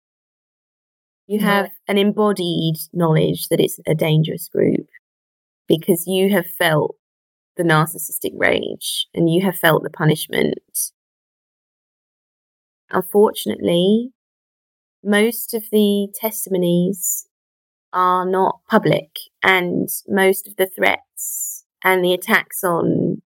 [1.28, 4.88] You have an embodied knowledge that it's a dangerous group
[5.68, 6.96] because you have felt
[7.56, 10.58] the narcissistic rage and you have felt the punishment.
[12.90, 14.12] Unfortunately,
[15.04, 17.28] most of the testimonies
[17.94, 19.10] are not public
[19.44, 23.22] and most of the threats and the attacks on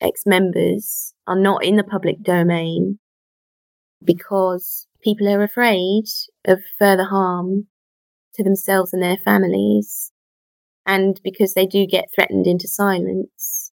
[0.00, 2.98] ex members are not in the public domain
[4.04, 6.04] because people are afraid
[6.46, 7.66] of further harm
[8.34, 10.12] to themselves and their families,
[10.86, 13.72] and because they do get threatened into silence.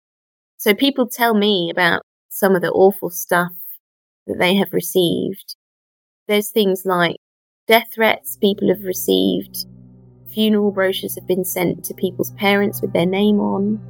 [0.56, 3.52] So people tell me about some of the awful stuff
[4.26, 5.56] that they have received.
[6.26, 7.16] There's things like
[7.66, 9.66] death threats people have received,
[10.32, 13.80] funeral brochures have been sent to people's parents with their name on.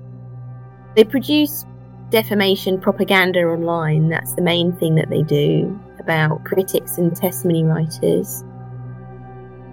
[0.95, 1.64] They produce
[2.11, 5.78] defamation propaganda online, that's the main thing that they do
[6.09, 8.42] about critics and testimony writers.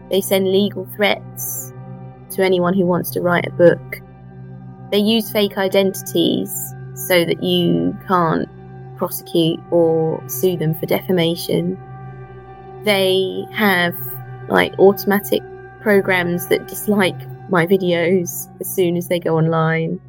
[0.10, 1.72] They send legal threats
[2.32, 4.02] to anyone who wants to write a book.
[4.92, 6.52] They use fake identities
[6.94, 8.50] so that you can't
[8.98, 11.80] prosecute or sue them for defamation.
[12.84, 13.96] They have
[14.50, 15.42] like automatic
[15.82, 17.18] programs that dislike
[17.50, 20.02] my videos as soon as they go online.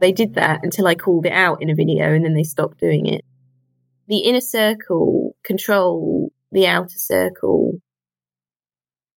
[0.00, 2.78] They did that until I called it out in a video and then they stopped
[2.78, 3.24] doing it
[4.08, 5.17] the inner circle
[5.48, 7.72] control the outer circle.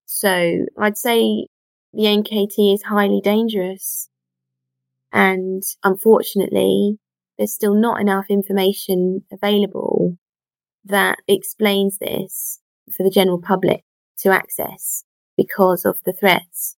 [0.05, 1.47] So I'd say
[1.93, 4.09] the NKT is highly dangerous.
[5.11, 6.97] And unfortunately,
[7.38, 10.17] there's still not enough information available
[10.86, 12.59] that explains this
[12.95, 13.84] for the general public
[14.19, 15.03] to access
[15.38, 16.77] because of the threats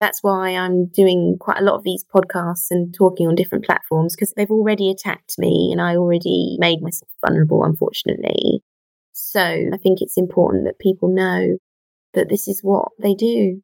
[0.00, 4.14] that's why I'm doing quite a lot of these podcasts and talking on different platforms
[4.14, 8.62] because they've already attacked me and I already made myself vulnerable, unfortunately.
[9.12, 11.58] So I think it's important that people know
[12.14, 13.60] that this is what they do.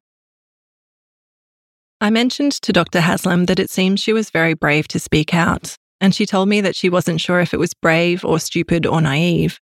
[2.01, 2.99] I mentioned to Dr.
[2.99, 6.59] Haslam that it seemed she was very brave to speak out, and she told me
[6.61, 9.59] that she wasn't sure if it was brave or stupid or naive.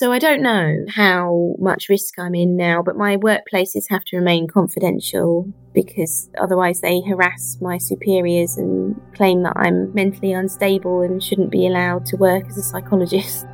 [0.00, 4.16] So I don't know how much risk I'm in now, but my workplaces have to
[4.16, 11.22] remain confidential because otherwise they harass my superiors and claim that I'm mentally unstable and
[11.22, 13.44] shouldn't be allowed to work as a psychologist.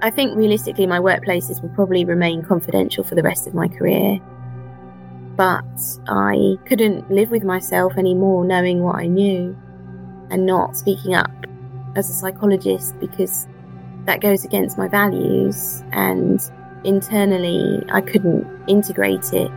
[0.00, 4.20] I think realistically my workplaces will probably remain confidential for the rest of my career.
[5.34, 5.64] But
[6.06, 9.58] I couldn't live with myself anymore knowing what I knew
[10.30, 11.32] and not speaking up
[11.96, 13.48] as a psychologist because
[14.06, 16.40] that goes against my values and
[16.84, 19.50] internally I couldn't integrate it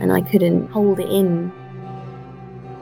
[0.00, 1.52] and I couldn't hold it in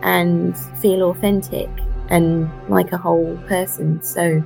[0.03, 1.68] and feel authentic
[2.09, 4.03] and like a whole person.
[4.03, 4.42] So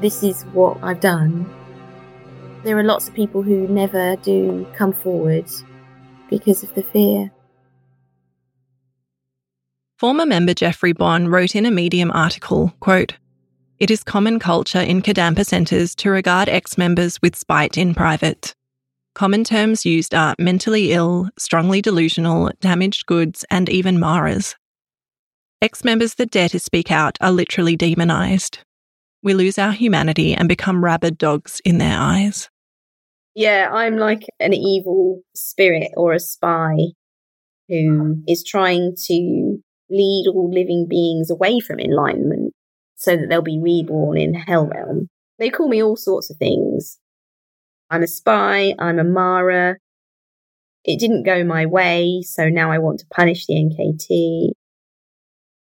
[0.00, 1.52] this is what I've done.
[2.64, 5.50] There are lots of people who never do come forward
[6.30, 7.30] because of the fear.
[9.98, 13.14] Former member Jeffrey Bond wrote in a Medium article, quote,
[13.82, 18.54] it is common culture in Kadampa centres to regard ex members with spite in private.
[19.12, 24.54] Common terms used are mentally ill, strongly delusional, damaged goods, and even Maras.
[25.60, 28.60] Ex members that dare to speak out are literally demonised.
[29.20, 32.48] We lose our humanity and become rabid dogs in their eyes.
[33.34, 36.76] Yeah, I'm like an evil spirit or a spy
[37.68, 39.58] who is trying to
[39.90, 42.54] lead all living beings away from enlightenment
[43.02, 45.08] so that they'll be reborn in Hell Realm.
[45.40, 47.00] They call me all sorts of things.
[47.90, 49.78] I'm a spy, I'm a Mara.
[50.84, 54.52] It didn't go my way, so now I want to punish the NKT.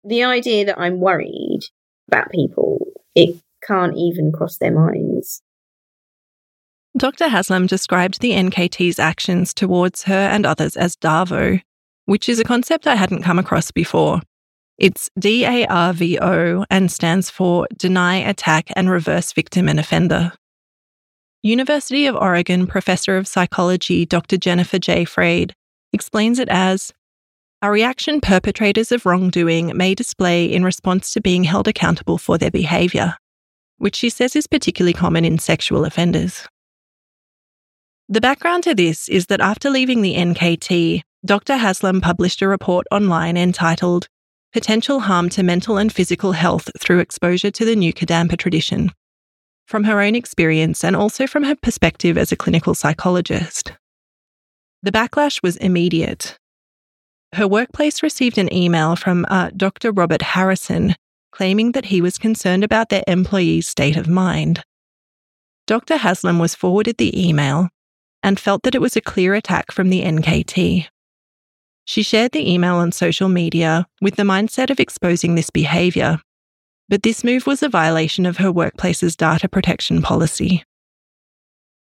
[0.02, 1.60] The idea that I'm worried
[2.08, 2.84] about people,
[3.14, 5.40] it can't even cross their minds.
[6.96, 7.28] Dr.
[7.28, 11.62] Haslam described the NKT's actions towards her and others as DARVO,
[12.06, 14.22] which is a concept I hadn't come across before.
[14.78, 20.32] It's DARVO and stands for Deny, Attack, and Reverse Victim and Offender.
[21.42, 24.36] University of Oregon professor of psychology Dr.
[24.36, 25.04] Jennifer J.
[25.04, 25.50] Freyd
[25.92, 26.92] explains it as
[27.60, 32.52] a reaction perpetrators of wrongdoing may display in response to being held accountable for their
[32.52, 33.16] behaviour,
[33.78, 36.46] which she says is particularly common in sexual offenders.
[38.08, 41.56] The background to this is that after leaving the NKT, Dr.
[41.56, 44.06] Haslam published a report online entitled
[44.52, 48.90] potential harm to mental and physical health through exposure to the new Kadampa tradition,
[49.66, 53.72] from her own experience and also from her perspective as a clinical psychologist.
[54.82, 56.38] The backlash was immediate.
[57.34, 59.92] Her workplace received an email from uh, Dr.
[59.92, 60.94] Robert Harrison
[61.30, 64.62] claiming that he was concerned about their employees' state of mind.
[65.66, 65.98] Dr.
[65.98, 67.68] Haslam was forwarded the email
[68.22, 70.88] and felt that it was a clear attack from the NKT.
[71.88, 76.20] She shared the email on social media with the mindset of exposing this behaviour,
[76.86, 80.64] but this move was a violation of her workplace's data protection policy.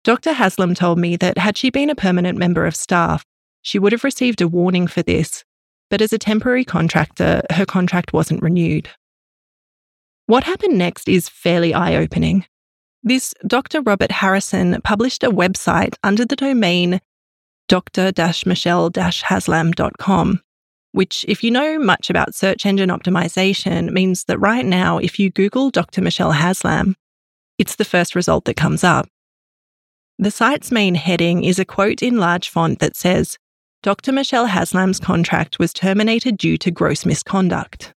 [0.04, 0.34] Dr.
[0.34, 3.24] Haslam told me that had she been a permanent member of staff,
[3.62, 5.42] she would have received a warning for this,
[5.90, 8.88] but as a temporary contractor, her contract wasn't renewed.
[10.26, 12.46] What happened next is fairly eye opening.
[13.02, 13.82] This Dr.
[13.82, 17.00] Robert Harrison published a website under the domain
[17.68, 20.40] dr-michelle-haslam.com,
[20.92, 25.30] which, if you know much about search engine optimization, means that right now, if you
[25.30, 26.02] Google Dr.
[26.02, 26.96] Michelle Haslam,
[27.58, 29.08] it's the first result that comes up.
[30.18, 33.38] The site's main heading is a quote in large font that says,
[33.82, 34.12] Dr.
[34.12, 37.93] Michelle Haslam's contract was terminated due to gross misconduct.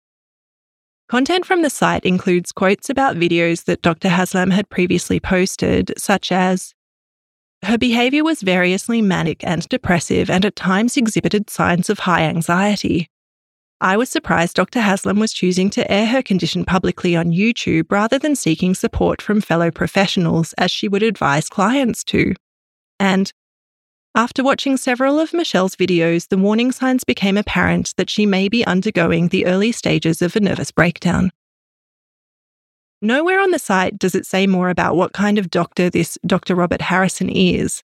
[1.08, 4.08] Content from the site includes quotes about videos that Dr.
[4.08, 6.74] Haslam had previously posted, such as
[7.64, 13.08] her behaviour was variously manic and depressive and at times exhibited signs of high anxiety.
[13.80, 14.80] I was surprised Dr.
[14.80, 19.40] Haslam was choosing to air her condition publicly on YouTube rather than seeking support from
[19.40, 22.34] fellow professionals as she would advise clients to.
[22.98, 23.32] And
[24.14, 28.64] after watching several of Michelle's videos, the warning signs became apparent that she may be
[28.66, 31.30] undergoing the early stages of a nervous breakdown.
[33.00, 36.54] Nowhere on the site does it say more about what kind of doctor this Dr.
[36.54, 37.82] Robert Harrison is.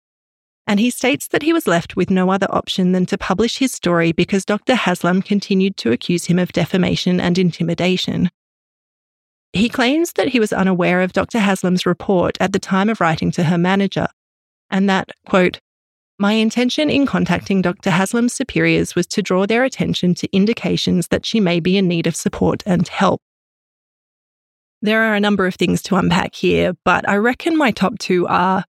[0.67, 3.73] And he states that he was left with no other option than to publish his
[3.73, 4.75] story because Dr.
[4.75, 8.31] Haslam continued to accuse him of defamation and intimidation.
[9.53, 11.39] He claims that he was unaware of Dr.
[11.39, 14.09] Haslam's report at the time of writing to her manager,
[14.71, 15.61] and that, quote,
[16.19, 17.91] my intention in contacting Dr.
[17.91, 22.07] Haslam's superiors was to draw their attention to indications that she may be in need
[22.07, 23.21] of support and help.
[24.85, 28.27] There are a number of things to unpack here, but I reckon my top two
[28.27, 28.65] are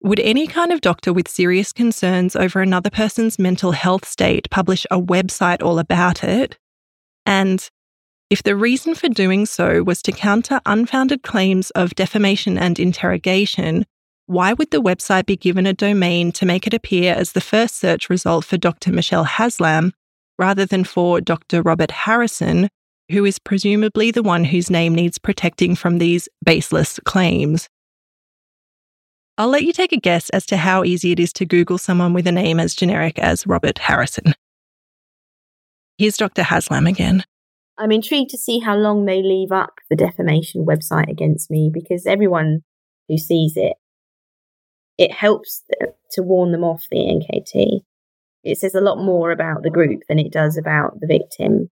[0.00, 4.86] would any kind of doctor with serious concerns over another person's mental health state publish
[4.90, 6.56] a website all about it?
[7.26, 7.68] And
[8.30, 13.84] if the reason for doing so was to counter unfounded claims of defamation and interrogation,
[14.24, 17.76] why would the website be given a domain to make it appear as the first
[17.76, 18.90] search result for Dr.
[18.90, 19.92] Michelle Haslam
[20.38, 21.60] rather than for Dr.
[21.60, 22.70] Robert Harrison,
[23.10, 27.68] who is presumably the one whose name needs protecting from these baseless claims?
[29.38, 32.12] I'll let you take a guess as to how easy it is to Google someone
[32.12, 34.34] with a name as generic as Robert Harrison.
[35.98, 36.42] Here's Dr.
[36.42, 37.24] Haslam again.
[37.78, 42.06] I'm intrigued to see how long they leave up the defamation website against me because
[42.06, 42.60] everyone
[43.08, 43.74] who sees it,
[44.98, 45.62] it helps
[46.12, 47.80] to warn them off the NKT.
[48.44, 51.70] It says a lot more about the group than it does about the victim.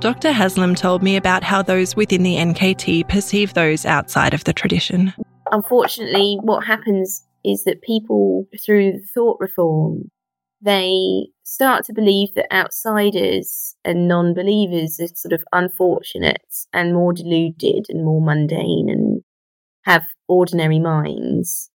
[0.00, 0.30] Dr.
[0.30, 5.14] Haslam told me about how those within the NKT perceive those outside of the tradition.
[5.50, 10.10] Unfortunately, what happens is that people, through thought reform,
[10.60, 17.14] they start to believe that outsiders and non believers are sort of unfortunate and more
[17.14, 19.22] deluded and more mundane and
[19.84, 21.70] have ordinary minds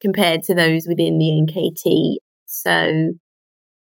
[0.00, 2.16] compared to those within the NKT.
[2.46, 3.12] So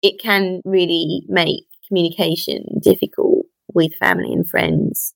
[0.02, 5.14] it can really make communication difficult with family and friends.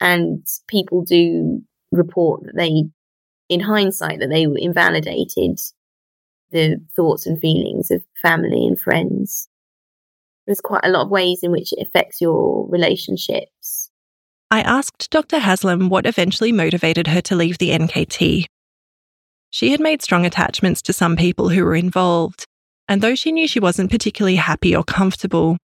[0.00, 1.62] And people do
[1.92, 2.84] report that they,
[3.48, 5.60] in hindsight, that they invalidated
[6.50, 9.48] the thoughts and feelings of family and friends.
[10.46, 13.90] There's quite a lot of ways in which it affects your relationships.
[14.50, 15.38] I asked Dr.
[15.38, 18.44] Haslam what eventually motivated her to leave the NKT.
[19.50, 22.44] She had made strong attachments to some people who were involved,
[22.88, 25.56] and though she knew she wasn't particularly happy or comfortable,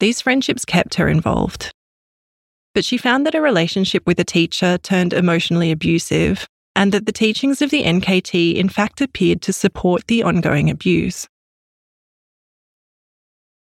[0.00, 1.72] these friendships kept her involved.
[2.74, 7.12] But she found that a relationship with a teacher turned emotionally abusive, and that the
[7.12, 11.26] teachings of the NKT in fact appeared to support the ongoing abuse.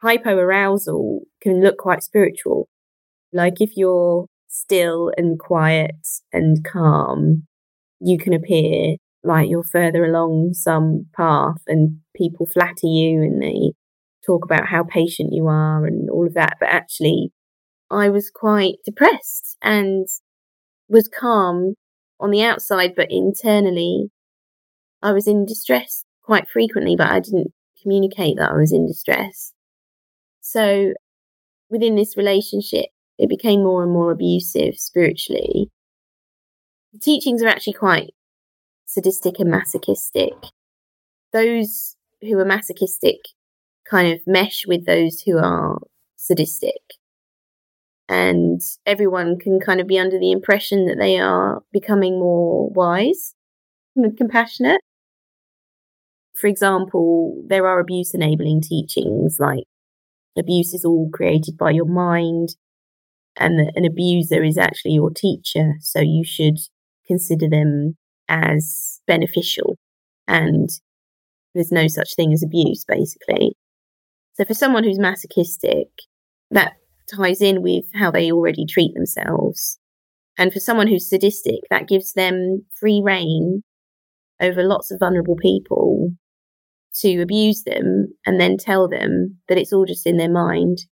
[0.05, 2.69] Hypoarousal can look quite spiritual.
[3.33, 5.95] Like if you're still and quiet
[6.33, 7.47] and calm,
[8.01, 13.73] you can appear like you're further along some path and people flatter you and they
[14.25, 16.57] talk about how patient you are and all of that.
[16.61, 17.33] But actually,
[17.91, 20.07] I was quite depressed and
[20.89, 21.75] was calm
[22.19, 24.11] on the outside, but internally,
[25.03, 27.53] I was in distress quite frequently, but I didn't
[27.83, 29.53] communicate that I was in distress.
[30.41, 30.93] So
[31.71, 32.87] within this relationship,
[33.19, 35.71] it became more and more abusive spiritually.
[36.93, 38.11] The teachings are actually quite
[38.87, 40.35] sadistic and masochistic.
[41.33, 43.19] Those who are masochistic
[43.91, 45.79] kind of mesh with those who are
[46.17, 46.81] sadistic.
[48.09, 53.35] And everyone can kind of be under the impression that they are becoming more wise
[53.97, 54.81] and compassionate.
[56.35, 59.65] For example, there are abuse enabling teachings like
[60.39, 62.57] abuse is all created by your mind
[63.37, 65.75] and that an abuser is actually your teacher.
[65.81, 66.59] So you should
[67.07, 67.97] consider them
[68.29, 69.77] as beneficial
[70.27, 70.69] and
[71.55, 73.57] there's no such thing as abuse, basically.
[74.35, 75.89] So for someone who's masochistic,
[76.51, 76.75] that
[77.15, 79.79] ties in with how they already treat themselves.
[80.39, 83.63] And for someone who's sadistic, that gives them free reign
[84.41, 86.11] over lots of vulnerable people
[86.95, 90.87] to abuse them and then tell them that it's all just in their mind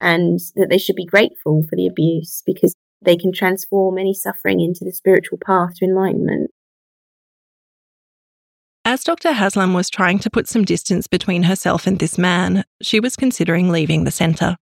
[0.00, 4.60] and that they should be grateful for the abuse because they can transform any suffering
[4.60, 6.50] into the spiritual path to enlightenment.
[8.94, 9.32] As Dr.
[9.32, 13.68] Haslam was trying to put some distance between herself and this man, she was considering
[13.68, 14.56] leaving the centre.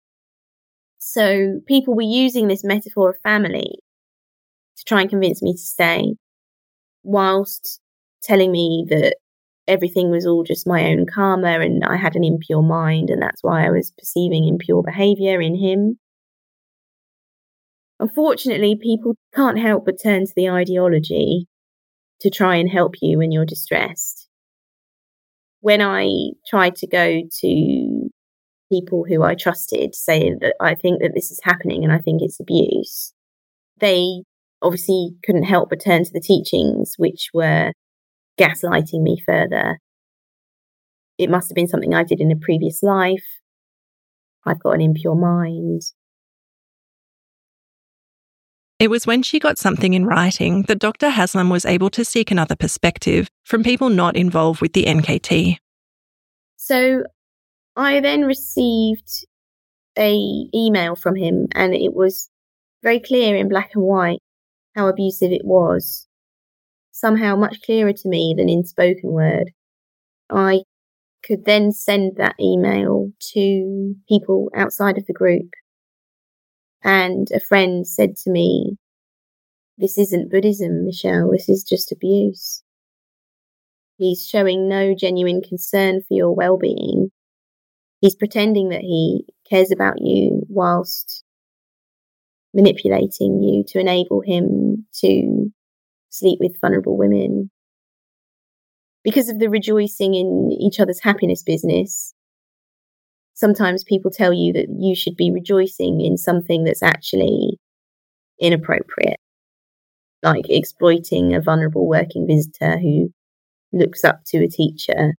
[0.98, 3.80] So people were using this metaphor of family
[4.76, 6.14] to try and convince me to stay,
[7.02, 7.80] whilst
[8.22, 9.16] telling me that
[9.66, 13.42] everything was all just my own karma and I had an impure mind and that's
[13.42, 15.98] why I was perceiving impure behaviour in him.
[17.98, 21.48] Unfortunately, people can't help but turn to the ideology
[22.20, 24.19] to try and help you when you're distressed.
[25.60, 26.08] When I
[26.48, 28.10] tried to go to
[28.72, 32.22] people who I trusted saying that I think that this is happening and I think
[32.22, 33.12] it's abuse,
[33.78, 34.22] they
[34.62, 37.72] obviously couldn't help but turn to the teachings, which were
[38.38, 39.78] gaslighting me further.
[41.18, 43.26] It must have been something I did in a previous life.
[44.46, 45.82] I've got an impure mind.
[48.80, 51.10] It was when she got something in writing that Dr.
[51.10, 55.58] Haslam was able to seek another perspective from people not involved with the NKT.
[56.56, 57.02] So
[57.76, 59.26] I then received
[59.98, 60.16] a
[60.54, 62.30] email from him and it was
[62.82, 64.20] very clear in black and white
[64.74, 66.08] how abusive it was.
[66.90, 69.50] Somehow much clearer to me than in spoken word.
[70.30, 70.60] I
[71.22, 75.50] could then send that email to people outside of the group.
[76.82, 78.78] And a friend said to me,
[79.76, 81.30] this isn't Buddhism, Michelle.
[81.30, 82.62] This is just abuse.
[83.96, 87.10] He's showing no genuine concern for your well-being.
[88.00, 91.22] He's pretending that he cares about you whilst
[92.54, 95.50] manipulating you to enable him to
[96.08, 97.50] sleep with vulnerable women.
[99.04, 102.12] Because of the rejoicing in each other's happiness business,
[103.40, 107.58] sometimes people tell you that you should be rejoicing in something that's actually
[108.38, 109.18] inappropriate,
[110.22, 113.08] like exploiting a vulnerable working visitor who
[113.72, 115.14] looks up to a teacher.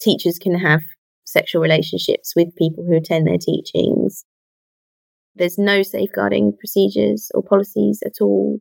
[0.00, 0.80] Teachers can have
[1.24, 4.24] sexual relationships with people who attend their teachings.
[5.36, 8.58] There's no safeguarding procedures or policies at all.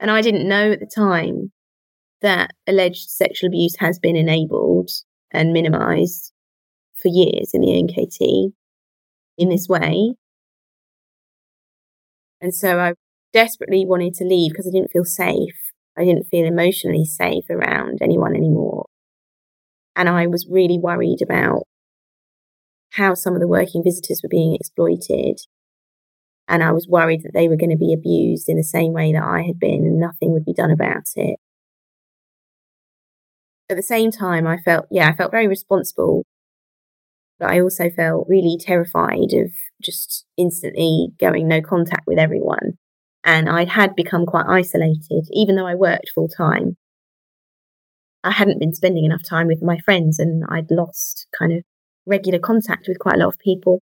[0.00, 1.52] And I didn't know at the time
[2.20, 4.90] that alleged sexual abuse has been enabled
[5.32, 6.32] and minimized
[6.96, 8.52] for years in the NKT
[9.38, 10.14] in this way.
[12.40, 12.94] And so I
[13.32, 15.72] desperately wanted to leave because I didn't feel safe.
[15.96, 18.86] I didn't feel emotionally safe around anyone anymore.
[19.96, 21.64] And I was really worried about
[22.92, 25.40] how some of the working visitors were being exploited.
[26.48, 29.12] And I was worried that they were going to be abused in the same way
[29.12, 31.38] that I had been and nothing would be done about it.
[33.70, 36.26] At the same time, I felt, yeah, I felt very responsible,
[37.38, 39.52] but I also felt really terrified of
[39.82, 42.76] just instantly going no contact with everyone
[43.24, 46.76] and I had become quite isolated, even though I worked full time.
[48.24, 51.62] I hadn't been spending enough time with my friends and I'd lost kind of
[52.06, 53.80] regular contact with quite a lot of people.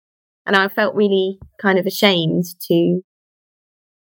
[0.46, 3.02] And I felt really kind of ashamed to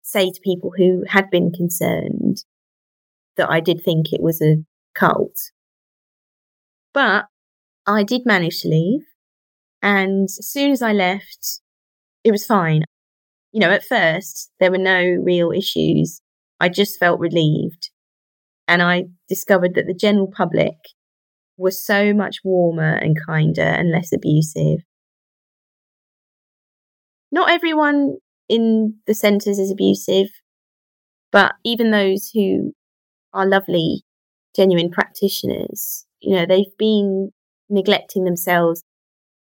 [0.02, 2.44] say to people who had been concerned
[3.36, 4.56] that I did think it was a
[4.94, 5.36] cult.
[6.98, 7.26] But
[7.86, 9.02] I did manage to leave.
[9.80, 11.60] And as soon as I left,
[12.24, 12.82] it was fine
[13.52, 16.20] you know, at first there were no real issues.
[16.60, 17.90] I just felt relieved.
[18.66, 20.74] And I discovered that the general public
[21.56, 24.80] was so much warmer and kinder and less abusive.
[27.32, 28.18] Not everyone
[28.48, 30.28] in the centres is abusive,
[31.32, 32.72] but even those who
[33.32, 34.02] are lovely,
[34.54, 37.30] genuine practitioners, you know, they've been
[37.68, 38.82] neglecting themselves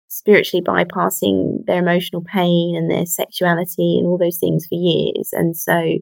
[0.08, 5.30] spiritually bypassing their emotional pain and their sexuality and all those things for years.
[5.32, 5.98] And so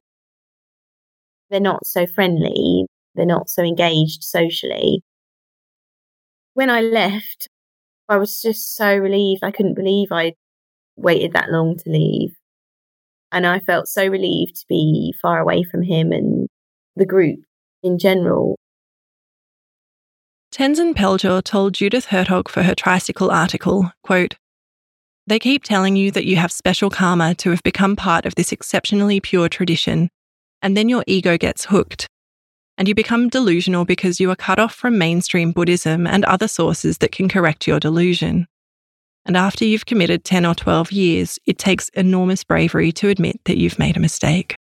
[1.49, 5.03] they're not so friendly, they're not so engaged socially.
[6.53, 7.48] When I left,
[8.10, 9.44] I was just so relieved.
[9.44, 10.34] I couldn't believe I
[10.95, 12.31] waited that long to leave.
[13.31, 16.48] And I felt so relieved to be far away from him and
[16.95, 17.40] the group
[17.84, 18.57] in general.
[20.60, 24.36] Tenzin Peljor told Judith Hertog for her tricycle article, quote,
[25.26, 28.52] They keep telling you that you have special karma to have become part of this
[28.52, 30.10] exceptionally pure tradition,
[30.61, 32.10] and then your ego gets hooked.
[32.77, 36.98] And you become delusional because you are cut off from mainstream Buddhism and other sources
[36.98, 38.45] that can correct your delusion.
[39.26, 43.57] And after you've committed 10 or 12 years, it takes enormous bravery to admit that
[43.57, 44.57] you've made a mistake.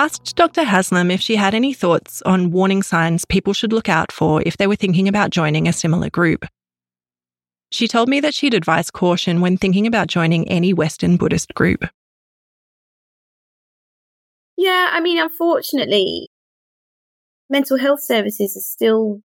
[0.00, 0.64] Asked Dr.
[0.64, 4.56] Haslam if she had any thoughts on warning signs people should look out for if
[4.56, 6.46] they were thinking about joining a similar group.
[7.70, 11.84] She told me that she'd advise caution when thinking about joining any Western Buddhist group.
[14.56, 16.28] Yeah, I mean, unfortunately,
[17.50, 19.20] mental health services are still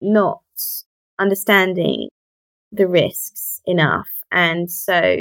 [0.00, 0.42] not
[1.18, 2.10] understanding
[2.70, 4.08] the risks enough.
[4.30, 5.16] And so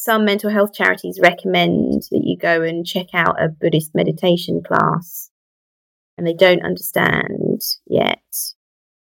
[0.00, 5.28] some mental health charities recommend that you go and check out a Buddhist meditation class,
[6.16, 8.22] and they don't understand yet,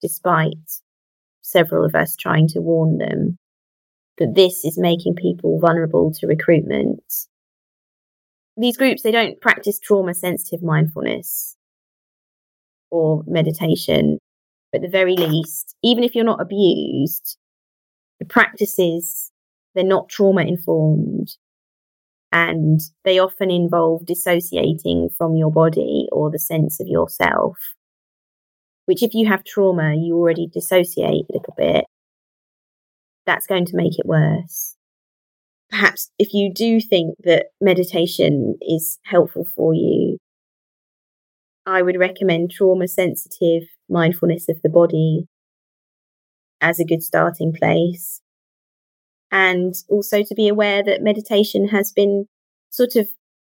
[0.02, 0.82] despite
[1.44, 3.38] several of us trying to warn them,
[4.18, 7.04] that this is making people vulnerable to recruitment.
[8.60, 11.58] These groups, they don't practice trauma sensitive mindfulness
[12.90, 14.18] or meditation.
[14.74, 17.38] at the very least, even if you're not abused,
[18.20, 19.27] the practices,
[19.78, 21.36] they're not trauma informed
[22.32, 27.58] and they often involve dissociating from your body or the sense of yourself,
[28.86, 31.86] which if you have trauma, you already dissociate a little bit.
[33.28, 34.76] That's going to make it worse.
[35.70, 40.18] Perhaps if you do think that meditation is helpful for you,
[41.68, 45.28] I would recommend trauma sensitive mindfulness of the body
[46.62, 48.22] as a good starting place.
[49.32, 52.28] And also to be aware that meditation has been
[52.70, 53.10] sort of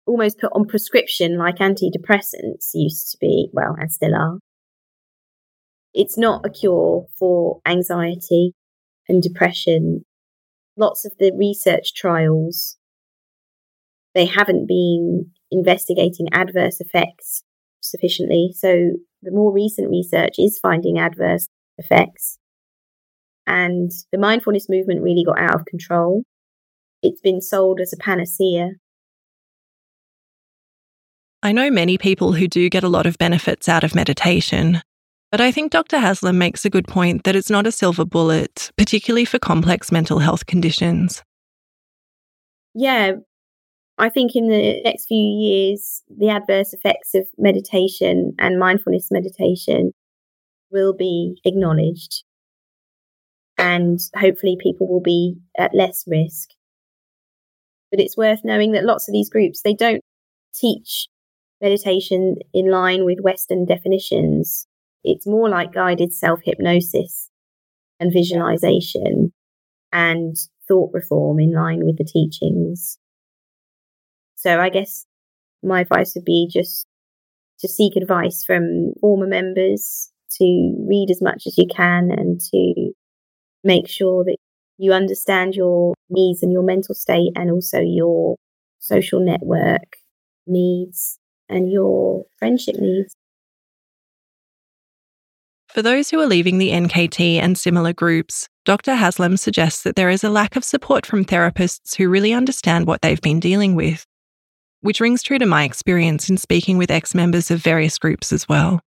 [0.07, 4.39] almost put on prescription like antidepressants used to be, well, and still are.
[5.93, 8.53] It's not a cure for anxiety
[9.09, 10.05] and depression.
[10.77, 12.77] Lots of the research trials,
[14.15, 17.43] they haven't been investigating adverse effects
[17.81, 18.53] sufficiently.
[18.55, 18.93] So
[19.23, 22.38] the more recent research is finding adverse effects.
[23.49, 26.23] And the mindfulness movement really got out of control.
[27.03, 28.73] It's been sold as a panacea.
[31.43, 34.83] I know many people who do get a lot of benefits out of meditation,
[35.31, 35.99] but I think Dr.
[35.99, 40.19] Haslam makes a good point that it's not a silver bullet, particularly for complex mental
[40.19, 41.23] health conditions.
[42.75, 43.13] Yeah,
[43.97, 49.93] I think in the next few years, the adverse effects of meditation and mindfulness meditation
[50.71, 52.25] will be acknowledged.
[53.59, 56.51] And hopefully, people will be at less risk.
[57.91, 60.03] But it's worth knowing that lots of these groups, they don't
[60.55, 61.09] teach
[61.61, 64.67] meditation in line with Western definitions.
[65.05, 67.31] It's more like guided self hypnosis
[67.99, 69.33] and visualization
[69.93, 70.37] and
[70.69, 72.99] thought reform in line with the teachings.
[74.37, 75.07] So I guess
[75.63, 76.87] my advice would be just
[77.61, 80.45] to seek advice from former members, to
[80.89, 82.93] read as much as you can and to
[83.65, 84.37] make sure that
[84.77, 88.37] you understand your needs and your mental state and also your
[88.79, 89.97] social network
[90.47, 91.19] needs
[91.49, 93.15] and your friendship needs.
[95.69, 98.95] For those who are leaving the NKT and similar groups, Dr.
[98.95, 103.03] Haslam suggests that there is a lack of support from therapists who really understand what
[103.03, 104.07] they've been dealing with
[104.81, 108.49] which rings true to my experience in speaking with ex members of various groups as
[108.49, 108.81] well.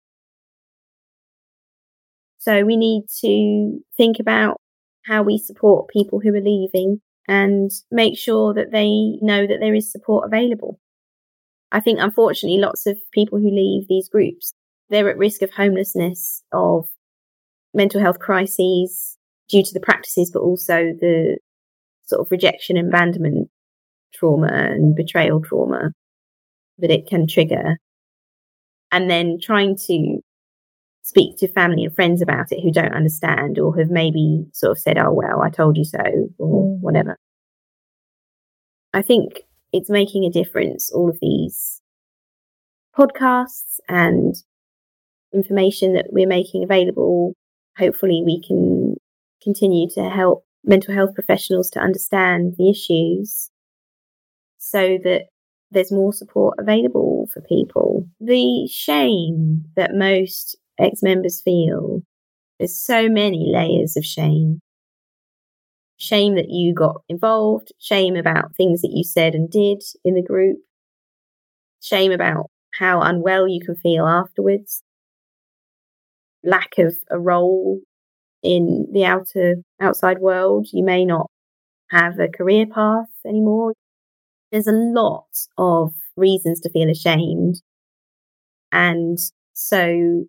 [2.39, 4.57] So we need to think about
[5.05, 9.75] how we support people who are leaving and make sure that they know that there
[9.75, 10.79] is support available.
[11.71, 14.53] I think unfortunately lots of people who leave these groups,
[14.89, 16.87] they're at risk of homelessness, of
[17.73, 19.17] mental health crises
[19.47, 21.37] due to the practices, but also the
[22.03, 23.49] sort of rejection and abandonment
[24.13, 25.91] trauma and betrayal trauma
[26.79, 27.77] that it can trigger.
[28.91, 30.20] And then trying to
[31.03, 34.79] speak to family and friends about it who don't understand or have maybe sort of
[34.79, 35.99] said, oh, well, I told you so,
[36.37, 37.17] or whatever.
[38.93, 39.41] I think
[39.73, 41.81] it's making a difference, all of these
[42.97, 44.35] podcasts and
[45.33, 47.33] information that we're making available.
[47.77, 48.95] Hopefully, we can
[49.41, 53.49] continue to help mental health professionals to understand the issues
[54.57, 55.23] so that
[55.71, 58.05] there's more support available for people.
[58.19, 62.01] The shame that most ex members feel,
[62.59, 64.59] there's so many layers of shame.
[65.97, 70.23] Shame that you got involved, shame about things that you said and did in the
[70.23, 70.57] group,
[71.81, 72.49] shame about
[72.79, 74.83] how unwell you can feel afterwards,
[76.43, 77.81] lack of a role
[78.43, 80.67] in the outer outside world.
[80.71, 81.29] You may not
[81.91, 83.73] have a career path anymore.
[84.51, 85.27] There's a lot
[85.57, 87.61] of reasons to feel ashamed.
[88.71, 89.17] And
[89.53, 90.25] so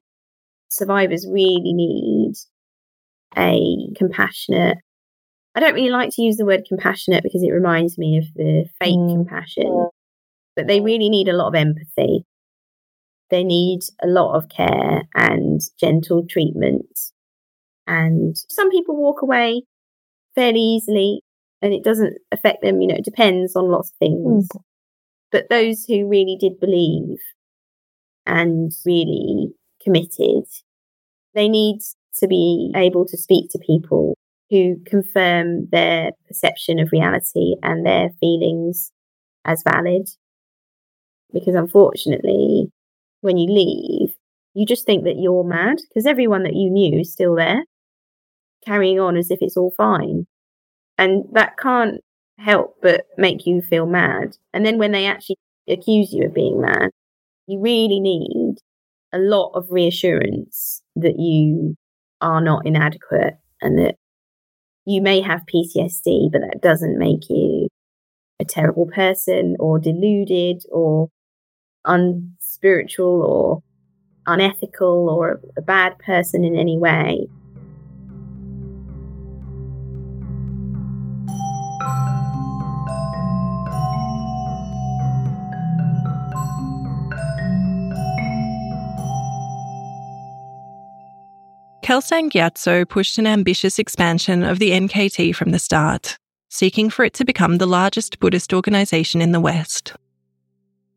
[0.73, 2.35] survivors really need
[3.37, 4.79] a compassionate,
[5.55, 8.65] I don't really like to use the word compassionate because it reminds me of the
[8.81, 9.15] fake mm.
[9.15, 9.89] compassion,
[10.57, 12.25] but they really need a lot of empathy.
[13.31, 16.99] They need a lot of care and gentle treatment.
[17.87, 19.63] And some people walk away
[20.35, 21.23] fairly easily
[21.61, 22.81] and it doesn't affect them.
[22.81, 24.49] You know, it depends on lots of things.
[24.49, 24.61] Mm.
[25.31, 27.19] But those who really did believe
[28.27, 29.49] and really
[29.83, 30.45] committed,
[31.35, 31.81] they need
[32.19, 34.17] to be able to speak to people
[34.51, 38.93] who confirm their perception of reality and their feelings
[39.45, 40.09] as valid.
[41.33, 42.71] Because unfortunately,
[43.23, 44.15] when you leave,
[44.55, 47.65] you just think that you're mad because everyone that you knew is still there,
[48.67, 50.27] carrying on as if it's all fine.
[50.99, 52.01] And that can't
[52.39, 54.37] help but make you feel mad.
[54.53, 55.37] And then when they actually
[55.69, 56.91] accuse you of being mad,
[57.47, 58.57] you really need
[59.13, 61.77] a lot of reassurance that you
[62.21, 63.97] are not inadequate and that
[64.85, 67.69] you may have PTSD, but that doesn't make you
[68.41, 71.09] a terrible person or deluded or
[71.85, 73.63] unspiritual or
[74.27, 77.27] unethical or a bad person in any way.
[91.93, 96.17] Kelsang Gyatso pushed an ambitious expansion of the NKT from the start,
[96.49, 99.93] seeking for it to become the largest Buddhist organisation in the West.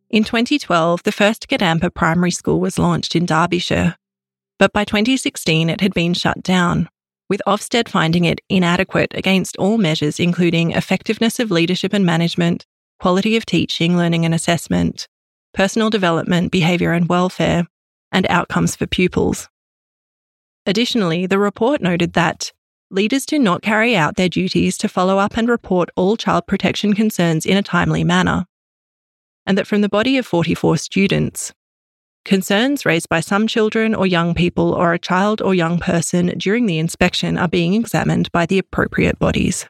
[0.09, 3.97] In 2012, the first Kadampa primary school was launched in Derbyshire,
[4.57, 6.87] but by 2016 it had been shut down,
[7.27, 12.65] with Ofsted finding it inadequate against all measures including effectiveness of leadership and management,
[13.01, 15.09] quality of teaching, learning and assessment,
[15.53, 17.67] personal development, behaviour and welfare,
[18.13, 19.49] and outcomes for pupils.
[20.65, 22.51] Additionally, the report noted that
[22.89, 26.93] leaders do not carry out their duties to follow up and report all child protection
[26.93, 28.45] concerns in a timely manner,
[29.45, 31.53] and that from the body of 44 students,
[32.23, 36.65] concerns raised by some children or young people or a child or young person during
[36.65, 39.67] the inspection are being examined by the appropriate bodies.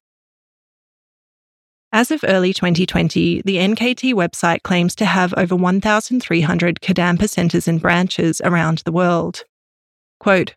[1.91, 7.81] As of early 2020, the NKT website claims to have over 1,300 Kadampa centres and
[7.81, 9.43] branches around the world.
[10.19, 10.55] Quote,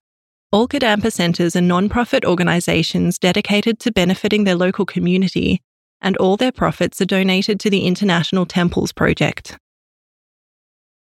[0.50, 5.60] all Kadampa centres are non-profit organisations dedicated to benefiting their local community,
[6.00, 9.58] and all their profits are donated to the International Temples Project.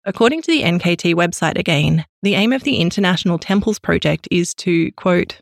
[0.06, 4.92] According to the NKT website again, the aim of the International Temples Project is to,
[4.94, 5.40] quote,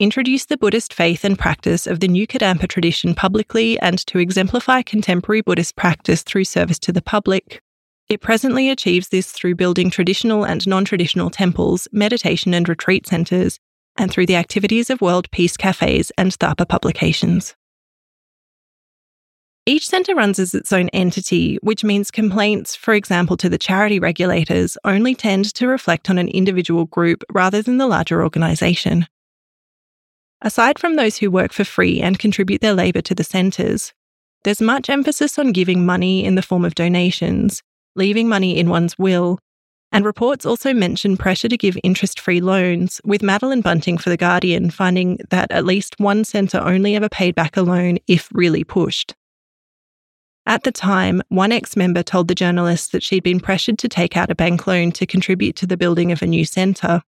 [0.00, 4.82] introduce the Buddhist faith and practice of the new Kadampa tradition publicly and to exemplify
[4.82, 7.62] contemporary Buddhist practice through service to the public,
[8.08, 13.58] it presently achieves this through building traditional and non traditional temples, meditation and retreat centres,
[13.96, 17.54] and through the activities of World Peace Cafes and Tharpa publications.
[19.66, 23.98] Each centre runs as its own entity, which means complaints, for example, to the charity
[23.98, 29.06] regulators, only tend to reflect on an individual group rather than the larger organisation.
[30.42, 33.94] Aside from those who work for free and contribute their labour to the centres,
[34.42, 37.62] there's much emphasis on giving money in the form of donations,
[37.94, 39.38] leaving money in one's will,
[39.92, 44.16] and reports also mention pressure to give interest free loans, with Madeleine Bunting for The
[44.16, 48.64] Guardian finding that at least one centre only ever paid back a loan if really
[48.64, 49.14] pushed.
[50.46, 54.16] At the time, one ex member told the journalist that she'd been pressured to take
[54.16, 57.02] out a bank loan to contribute to the building of a new centre,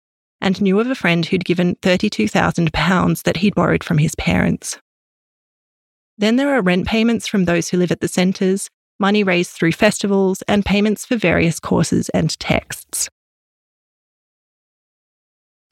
[0.40, 4.78] and knew of a friend who'd given £32,000 that he'd borrowed from his parents.
[6.18, 8.68] Then there are rent payments from those who live at the centres,
[9.03, 13.11] money raised through festivals, and payments for various courses and texts.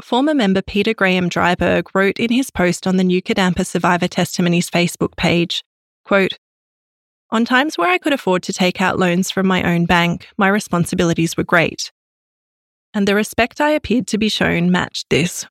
[0.02, 4.69] Former member Peter Graham Dryburgh wrote in his post on the New Kadampa Survivor Testimonies
[4.69, 5.62] Facebook page,
[6.05, 6.39] quote,
[7.31, 10.48] On times where I could afford to take out loans from my own bank, my
[10.48, 11.93] responsibilities were great.
[12.93, 15.47] And the respect I appeared to be shown matched this.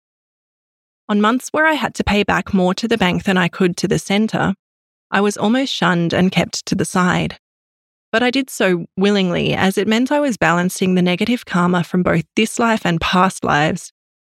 [1.08, 3.78] On months where I had to pay back more to the bank than I could
[3.78, 4.54] to the centre,
[5.10, 7.40] I was almost shunned and kept to the side.
[8.12, 12.02] But I did so willingly, as it meant I was balancing the negative karma from
[12.02, 13.92] both this life and past lives.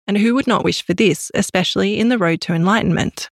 [0.07, 3.31] And who would not wish for this, especially in the road to enlightenment?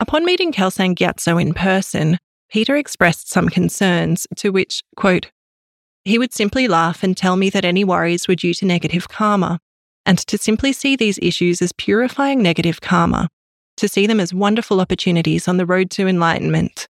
[0.00, 2.18] Upon meeting Kelsang Gyatso in person,
[2.50, 5.30] Peter expressed some concerns, to which, quote,
[6.04, 9.60] he would simply laugh and tell me that any worries were due to negative karma,
[10.04, 13.28] and to simply see these issues as purifying negative karma,
[13.76, 16.88] to see them as wonderful opportunities on the road to enlightenment,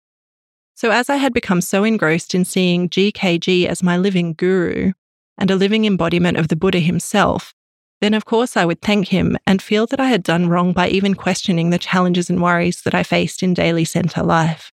[0.79, 4.93] so, as I had become so engrossed in seeing GKG as my living guru
[5.37, 7.53] and a living embodiment of the Buddha himself,
[7.99, 10.87] then of course I would thank him and feel that I had done wrong by
[10.87, 14.71] even questioning the challenges and worries that I faced in daily centre life.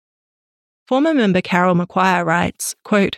[0.87, 3.17] Former member Carol McQuire writes, quote,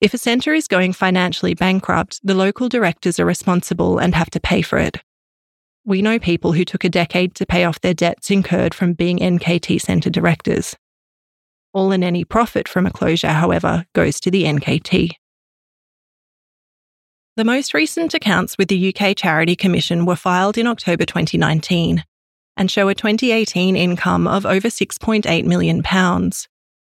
[0.00, 4.38] If a centre is going financially bankrupt, the local directors are responsible and have to
[4.38, 4.98] pay for it.
[5.84, 9.18] We know people who took a decade to pay off their debts incurred from being
[9.18, 10.76] NKT centre directors.
[11.74, 15.10] All and any profit from a closure, however, goes to the NKT.
[17.36, 22.04] The most recent accounts with the UK Charity Commission were filed in October 2019
[22.56, 25.82] and show a 2018 income of over £6.8 million,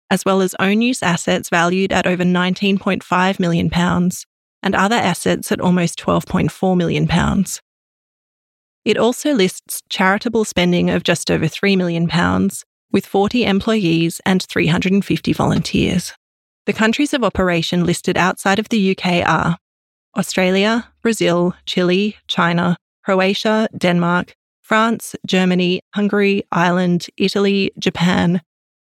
[0.10, 3.70] as well as own use assets valued at over £19.5 million
[4.64, 7.44] and other assets at almost £12.4 million.
[8.86, 12.08] It also lists charitable spending of just over £3 million
[12.92, 16.14] with 40 employees and 350 volunteers.
[16.66, 19.58] The countries of operation listed outside of the UK are
[20.18, 28.42] Australia, Brazil, Chile, China, Croatia, Denmark, France, Germany, Hungary, Ireland, Italy, Japan,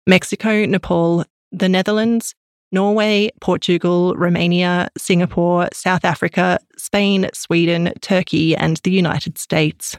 [0.07, 2.35] Mexico, Nepal, the Netherlands,
[2.73, 9.97] Norway, Portugal, Romania, Singapore, South Africa, Spain, Sweden, Turkey, and the United States.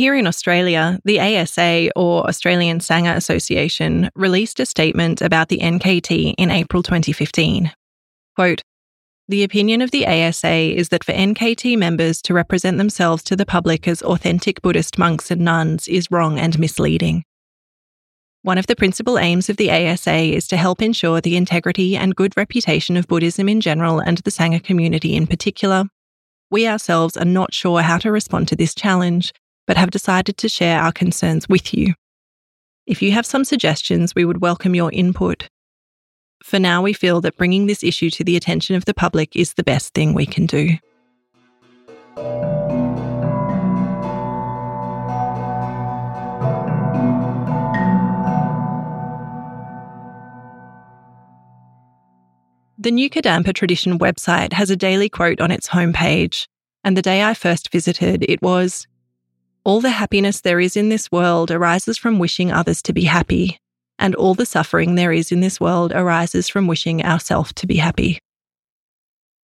[0.00, 6.36] Here in Australia, the ASA, or Australian Sangha Association, released a statement about the NKT
[6.38, 7.70] in April 2015.
[8.34, 8.62] Quote,
[9.28, 13.44] the opinion of the ASA is that for NKT members to represent themselves to the
[13.44, 17.22] public as authentic Buddhist monks and nuns is wrong and misleading.
[18.40, 22.16] One of the principal aims of the ASA is to help ensure the integrity and
[22.16, 25.84] good reputation of Buddhism in general and the Sangha community in particular.
[26.50, 29.34] We ourselves are not sure how to respond to this challenge,
[29.66, 31.94] but have decided to share our concerns with you.
[32.86, 35.48] If you have some suggestions, we would welcome your input.
[36.42, 39.54] For now, we feel that bringing this issue to the attention of the public is
[39.54, 40.70] the best thing we can do.
[52.82, 56.46] The New Kadampa Tradition website has a daily quote on its homepage,
[56.82, 58.86] and the day I first visited, it was
[59.62, 63.58] All the happiness there is in this world arises from wishing others to be happy,
[63.98, 67.76] and all the suffering there is in this world arises from wishing ourself to be
[67.76, 68.18] happy.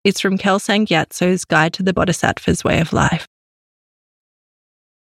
[0.03, 3.27] It's from Kelsang Gyatso's Guide to the Bodhisattva's Way of Life.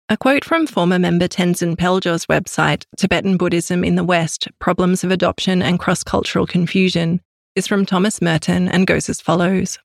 [0.08, 5.10] A quote from former member Tenzin Peljor's website, Tibetan Buddhism in the West Problems of
[5.10, 7.20] Adoption and Cross Cultural Confusion,
[7.56, 9.78] is from Thomas Merton and goes as follows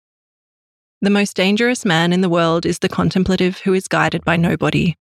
[1.01, 4.95] The most dangerous man in the world is the contemplative who is guided by nobody.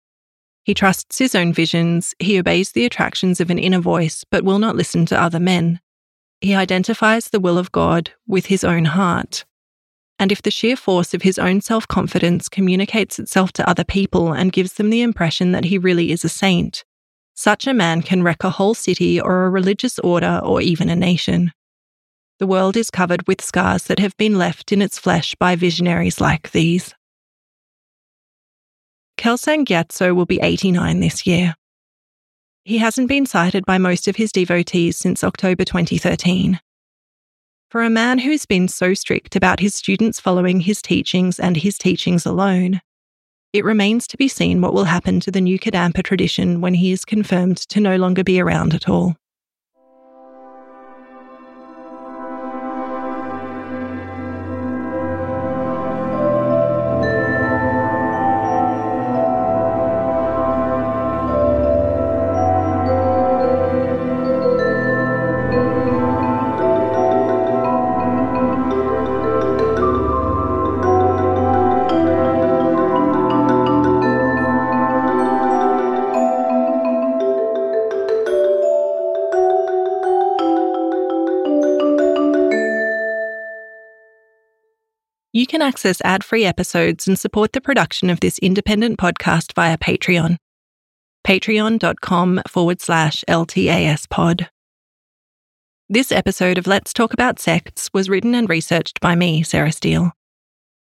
[0.64, 4.58] He trusts his own visions, he obeys the attractions of an inner voice, but will
[4.58, 5.80] not listen to other men.
[6.40, 9.44] He identifies the will of God with his own heart.
[10.18, 14.32] And if the sheer force of his own self confidence communicates itself to other people
[14.32, 16.84] and gives them the impression that he really is a saint,
[17.34, 20.96] such a man can wreck a whole city or a religious order or even a
[20.96, 21.52] nation
[22.42, 26.20] the world is covered with scars that have been left in its flesh by visionaries
[26.20, 26.92] like these.
[29.22, 31.54] Kelsang Gyatso will be 89 this year.
[32.64, 36.58] He hasn't been sighted by most of his devotees since October 2013.
[37.70, 41.78] For a man who's been so strict about his students following his teachings and his
[41.78, 42.80] teachings alone,
[43.52, 46.90] it remains to be seen what will happen to the new Kadampa tradition when he
[46.90, 49.14] is confirmed to no longer be around at all.
[85.62, 90.36] Can access ad free episodes and support the production of this independent podcast via Patreon.
[91.24, 94.50] Patreon.com forward slash LTAS pod.
[95.88, 100.10] This episode of Let's Talk About Sects was written and researched by me, Sarah Steele.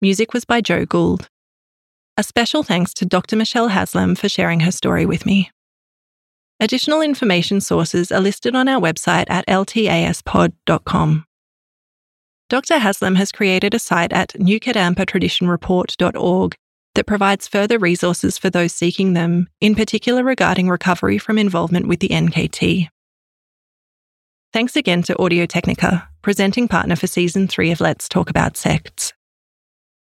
[0.00, 1.28] Music was by Joe Gould.
[2.16, 3.36] A special thanks to Dr.
[3.36, 5.50] Michelle Haslam for sharing her story with me.
[6.60, 11.26] Additional information sources are listed on our website at ltaspod.com.
[12.52, 12.78] Dr.
[12.78, 16.54] Haslam has created a site at newkadampatraditionreport.org
[16.94, 22.00] that provides further resources for those seeking them, in particular regarding recovery from involvement with
[22.00, 22.88] the NKT.
[24.52, 29.14] Thanks again to Audio Technica, presenting partner for season three of Let's Talk About Sects.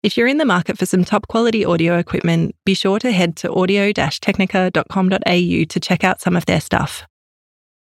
[0.01, 3.35] If you're in the market for some top quality audio equipment, be sure to head
[3.37, 7.05] to audio technica.com.au to check out some of their stuff.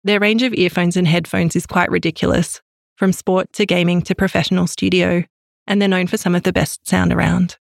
[0.02, 2.62] Their range of earphones and headphones is quite ridiculous,
[2.96, 5.24] from sport to gaming to professional studio,
[5.66, 7.56] and they're known for some of the best sound around.